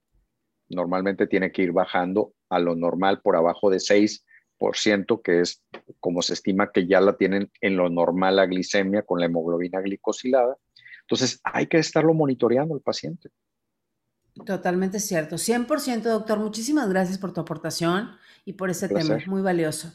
Normalmente 0.69 1.27
tiene 1.27 1.51
que 1.51 1.61
ir 1.61 1.71
bajando 1.71 2.33
a 2.49 2.59
lo 2.59 2.75
normal 2.75 3.21
por 3.21 3.35
abajo 3.35 3.69
de 3.69 3.77
6%, 3.77 5.21
que 5.23 5.41
es 5.41 5.63
como 5.99 6.21
se 6.21 6.33
estima 6.33 6.71
que 6.71 6.87
ya 6.87 7.01
la 7.01 7.17
tienen 7.17 7.51
en 7.61 7.77
lo 7.77 7.89
normal 7.89 8.37
la 8.37 8.45
glicemia 8.45 9.03
con 9.03 9.19
la 9.19 9.27
hemoglobina 9.27 9.79
glicosilada. 9.81 10.57
Entonces 11.01 11.39
hay 11.43 11.67
que 11.67 11.77
estarlo 11.77 12.13
monitoreando 12.13 12.73
al 12.73 12.81
paciente. 12.81 13.29
Totalmente 14.43 14.99
cierto. 14.99 15.37
100% 15.37 16.01
doctor. 16.01 16.39
Muchísimas 16.39 16.89
gracias 16.89 17.17
por 17.17 17.31
tu 17.31 17.41
aportación 17.41 18.11
y 18.43 18.53
por 18.53 18.69
ese 18.69 18.89
tema. 18.89 19.17
Muy 19.27 19.41
valioso. 19.41 19.93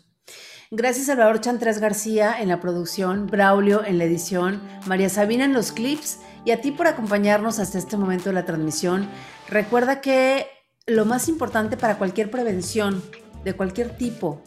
Gracias 0.72 1.06
Salvador 1.06 1.40
Chantres 1.40 1.80
García 1.80 2.40
en 2.40 2.48
la 2.48 2.60
producción, 2.60 3.26
Braulio 3.26 3.84
en 3.84 3.98
la 3.98 4.04
edición, 4.04 4.62
María 4.86 5.08
Sabina 5.08 5.44
en 5.44 5.52
los 5.52 5.72
clips 5.72 6.20
y 6.44 6.52
a 6.52 6.60
ti 6.60 6.70
por 6.70 6.86
acompañarnos 6.86 7.58
hasta 7.58 7.76
este 7.76 7.96
momento 7.96 8.28
de 8.28 8.34
la 8.34 8.44
transmisión. 8.44 9.08
Recuerda 9.48 10.00
que 10.00 10.46
lo 10.86 11.04
más 11.06 11.28
importante 11.28 11.76
para 11.76 11.98
cualquier 11.98 12.30
prevención 12.30 13.02
de 13.42 13.54
cualquier 13.54 13.96
tipo, 13.96 14.44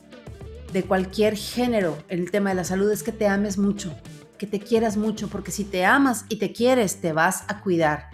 de 0.72 0.84
cualquier 0.84 1.36
género 1.36 1.98
en 2.08 2.20
el 2.20 2.32
tema 2.32 2.52
de 2.52 2.56
la 2.56 2.64
salud 2.64 2.90
es 2.90 3.04
que 3.04 3.12
te 3.12 3.28
ames 3.28 3.58
mucho, 3.58 3.94
que 4.38 4.48
te 4.48 4.60
quieras 4.60 4.96
mucho, 4.96 5.28
porque 5.28 5.52
si 5.52 5.66
te 5.66 5.84
amas 5.84 6.26
y 6.30 6.38
te 6.38 6.54
quieres, 6.54 7.02
te 7.02 7.12
vas 7.12 7.44
a 7.50 7.60
cuidar. 7.60 8.10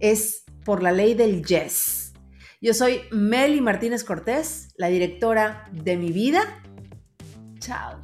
Es 0.00 0.43
por 0.64 0.82
la 0.82 0.92
ley 0.92 1.14
del 1.14 1.44
yes. 1.44 2.12
Yo 2.60 2.72
soy 2.72 3.02
Meli 3.10 3.60
Martínez 3.60 4.04
Cortés, 4.04 4.74
la 4.76 4.88
directora 4.88 5.68
de 5.72 5.96
mi 5.96 6.12
vida. 6.12 6.62
Chao. 7.58 8.00